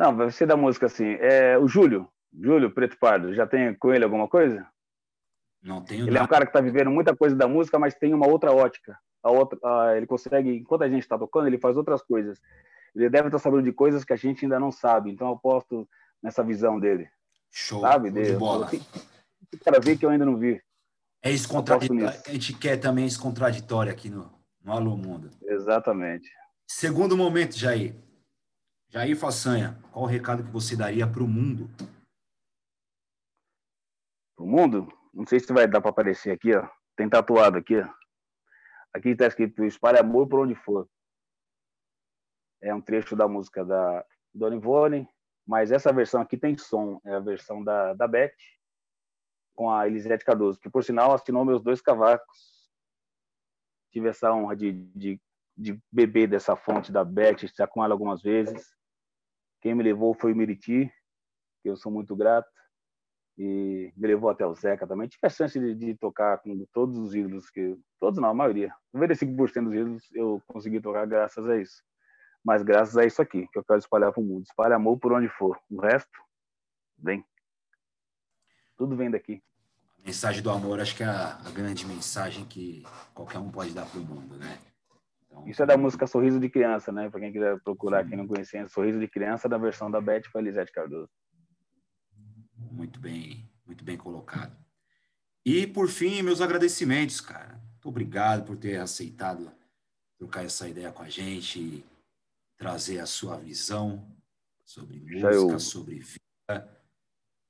[0.00, 1.18] Não, vai ser da música assim.
[1.20, 4.66] É, o Júlio, Júlio Preto Pardo, já tem com ele alguma coisa?
[5.62, 6.04] Não tenho.
[6.04, 6.20] Ele nada.
[6.20, 8.98] é um cara que está vivendo muita coisa da música, mas tem uma outra ótica.
[9.22, 12.40] A outra, a, ele consegue, enquanto a gente está tocando, ele faz outras coisas.
[12.96, 15.10] Ele deve estar tá sabendo de coisas que a gente ainda não sabe.
[15.10, 15.86] Então eu aposto
[16.22, 17.06] nessa visão dele.
[17.50, 17.82] Show.
[17.82, 18.10] Sabe?
[18.10, 18.70] De bola.
[18.72, 20.62] Eu quero ver que eu ainda não vi.
[21.22, 22.08] É isso contraditório.
[22.26, 24.32] A gente quer também esse contraditório aqui no,
[24.64, 25.28] no Alô Mundo.
[25.42, 26.30] Exatamente.
[26.66, 27.94] Segundo momento, Jair.
[28.92, 31.70] Jair Façanha, qual o recado que você daria para o mundo?
[34.34, 34.88] Para o mundo?
[35.14, 36.68] Não sei se vai dar para aparecer aqui, ó.
[36.96, 37.88] Tem tatuado aqui, ó.
[38.92, 40.88] Aqui está escrito Espalhe amor por onde for.
[42.60, 45.08] É um trecho da música da Dona Ivone,
[45.46, 47.00] mas essa versão aqui tem som.
[47.04, 48.34] É a versão da, da Beth
[49.54, 52.68] com a Elisete Cardoso, que por sinal assinou meus dois cavacos.
[53.92, 55.20] Tive essa honra de, de,
[55.56, 58.79] de beber dessa fonte da Beth, estar com ela algumas vezes.
[59.60, 60.92] Quem me levou foi o Miriti,
[61.62, 62.50] que eu sou muito grato,
[63.36, 65.08] e me levou até o Zeca também.
[65.08, 68.74] Tive a chance de, de tocar com todos os ídolos, que todos não, a maioria.
[68.94, 71.82] 95% dos ídolos eu consegui tocar graças a isso.
[72.44, 74.44] Mas graças a isso aqui, que eu quero espalhar para o mundo.
[74.44, 75.58] Espalhe amor por onde for.
[75.70, 76.18] O resto,
[76.98, 77.24] vem.
[78.76, 79.42] Tudo vem daqui.
[80.02, 82.82] A mensagem do amor, acho que é a, a grande mensagem que
[83.12, 84.58] qualquer um pode dar para o mundo, né?
[85.46, 87.08] Isso é da música Sorriso de Criança, né?
[87.10, 90.38] Para quem quiser procurar, quem não conhecia, Sorriso de Criança da versão da Beth com
[90.38, 91.10] a Elisete Cardoso.
[92.56, 94.56] Muito bem, muito bem colocado.
[95.44, 97.60] E por fim, meus agradecimentos, cara.
[97.72, 99.50] Muito obrigado por ter aceitado
[100.18, 101.82] trocar essa ideia com a gente,
[102.58, 104.06] trazer a sua visão
[104.64, 106.80] sobre música, sobre vida.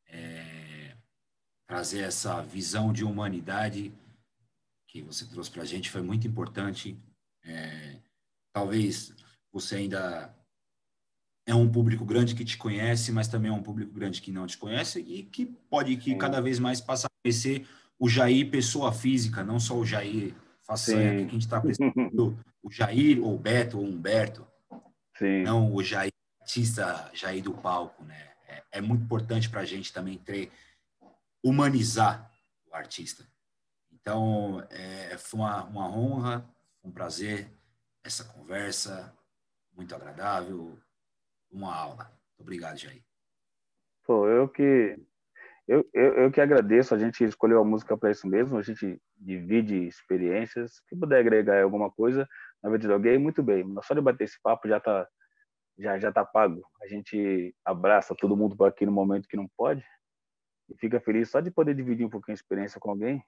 [0.07, 0.97] É,
[1.66, 3.93] trazer essa visão de humanidade
[4.86, 6.97] que você trouxe para a gente foi muito importante.
[7.45, 7.97] É,
[8.53, 9.14] talvez
[9.53, 10.34] você ainda
[11.47, 14.47] é um público grande que te conhece, mas também é um público grande que não
[14.47, 17.66] te conhece e que pode que cada vez mais passar a conhecer
[17.99, 22.70] o Jair pessoa física, não só o Jair façanha, que a gente está precisando o
[22.70, 24.47] Jair ou Beto ou Humberto,
[25.16, 25.43] Sim.
[25.43, 26.11] não o Jair
[26.51, 28.30] artista Jair do palco, né?
[28.49, 30.51] É, é muito importante para a gente também ter
[31.45, 32.30] humanizar
[32.70, 33.24] o artista.
[33.93, 36.45] Então, é, foi uma, uma honra,
[36.82, 37.50] um prazer
[38.02, 39.16] essa conversa,
[39.72, 40.78] muito agradável,
[41.50, 42.10] uma aula.
[42.38, 43.02] Obrigado, Jair.
[44.04, 44.98] Pô, eu que
[45.68, 46.94] eu, eu, eu que agradeço.
[46.94, 48.58] A gente escolheu a música para isso mesmo.
[48.58, 50.82] A gente divide experiências.
[50.88, 52.28] Se puder agregar alguma coisa
[52.62, 53.62] na vida de alguém, muito bem.
[53.62, 55.06] Mas só de bater esse papo já tá
[55.78, 56.62] já já tá pago.
[56.82, 59.84] A gente abraça todo mundo por aqui no momento que não pode
[60.68, 63.24] e fica feliz só de poder dividir um pouquinho a experiência com alguém.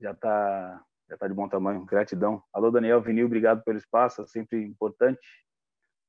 [0.00, 1.84] Já tá já tá de bom tamanho.
[1.84, 2.42] Gratidão.
[2.54, 4.22] Alô, Daniel Vinil, obrigado pelo espaço.
[4.22, 5.20] É sempre importante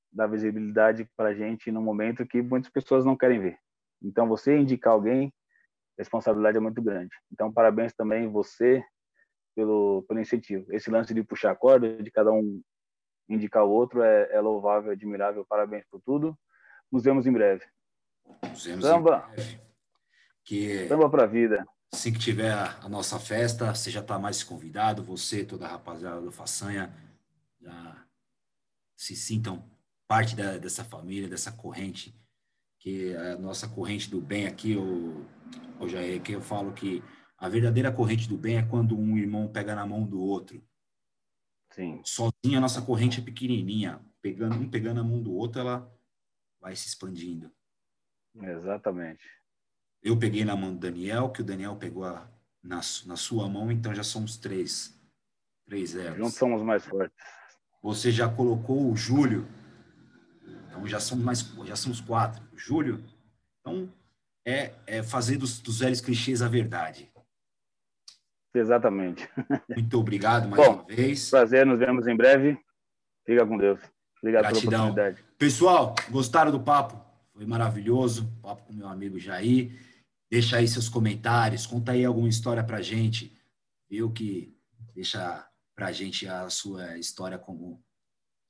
[0.09, 3.57] dar visibilidade para a gente no momento que muitas pessoas não querem ver.
[4.01, 5.33] Então, você indicar alguém,
[5.97, 7.13] responsabilidade é muito grande.
[7.31, 8.81] Então, parabéns também você
[9.53, 10.73] pelo, pelo incentivo.
[10.73, 12.61] Esse lance de puxar a corda, de cada um
[13.27, 15.45] indicar o outro, é, é louvável, admirável.
[15.49, 16.37] Parabéns por tudo.
[16.89, 17.65] Nos vemos em breve.
[18.49, 19.27] Nos vemos Samba.
[19.31, 19.61] em breve.
[20.45, 20.87] Que...
[20.87, 21.65] Samba para a vida.
[21.93, 26.19] Assim que tiver a nossa festa, você já está mais convidado, você, toda a rapaziada
[26.19, 26.91] do Façanha,
[27.61, 28.07] já
[28.97, 29.63] se sintam
[30.07, 32.19] parte da, dessa família, dessa corrente,
[32.79, 35.23] que é a nossa corrente do bem aqui, o,
[35.79, 37.03] o Jair, que eu falo que
[37.37, 40.67] a verdadeira corrente do bem é quando um irmão pega na mão do outro.
[41.73, 42.01] Sim.
[42.03, 45.95] Sozinho a nossa corrente é pequenininha, pegando um pegando a mão do outro, ela
[46.59, 47.51] vai se expandindo.
[48.41, 49.42] Exatamente.
[50.03, 52.27] Eu peguei na mão do Daniel, que o Daniel pegou a,
[52.61, 54.99] na, na sua mão, então já somos três.
[55.65, 56.17] Três elos.
[56.17, 57.15] Juntos somos mais fortes.
[57.81, 59.47] Você já colocou o Júlio,
[60.67, 62.43] então já somos mais, já somos quatro.
[62.53, 63.01] O Júlio,
[63.59, 63.89] então
[64.45, 67.09] é, é fazer dos, dos velhos clichês a verdade.
[68.53, 69.27] Exatamente.
[69.69, 71.29] Muito obrigado mais Bom, uma vez.
[71.29, 72.57] Prazer, nos vemos em breve.
[73.25, 73.79] Fica com Deus.
[74.21, 74.69] Obrigado Gratidão.
[74.69, 75.25] pela oportunidade.
[75.37, 77.03] Pessoal, gostaram do papo?
[77.33, 78.31] Foi maravilhoso.
[78.41, 79.71] Papo com meu amigo Jair.
[80.33, 83.37] Deixa aí seus comentários, conta aí alguma história para gente.
[83.87, 84.57] Eu que
[84.95, 87.79] deixa para gente a sua história como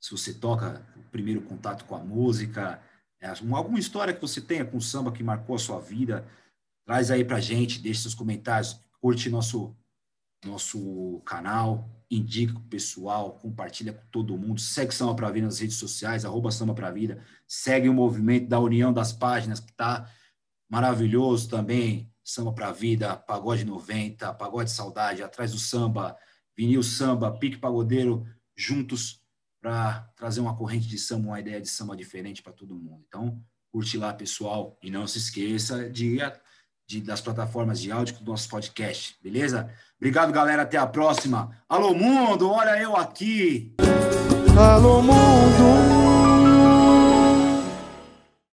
[0.00, 2.82] se você toca o primeiro contato com a música,
[3.20, 6.26] é, alguma história que você tenha com o samba que marcou a sua vida,
[6.86, 9.76] traz aí para gente, deixa seus comentários, curte nosso
[10.42, 15.76] nosso canal, indica o pessoal, compartilha com todo mundo, segue Samba Pra Vida nas redes
[15.76, 20.10] sociais, arroba Samba Pra Vida, segue o movimento da União das Páginas, que está
[20.68, 26.16] maravilhoso também, Samba para a Vida, Pagode 90, Pagode Saudade, Atrás do Samba,
[26.56, 29.20] Vinil Samba, Pique Pagodeiro, juntos
[29.60, 33.02] para trazer uma corrente de samba, uma ideia de samba diferente para todo mundo.
[33.08, 33.40] Então,
[33.72, 36.18] curte lá, pessoal, e não se esqueça de,
[36.86, 39.72] de das plataformas de áudio do nosso podcast, beleza?
[39.96, 41.58] Obrigado, galera, até a próxima.
[41.66, 43.74] Alô, mundo, olha eu aqui.
[44.54, 46.13] Alô, mundo.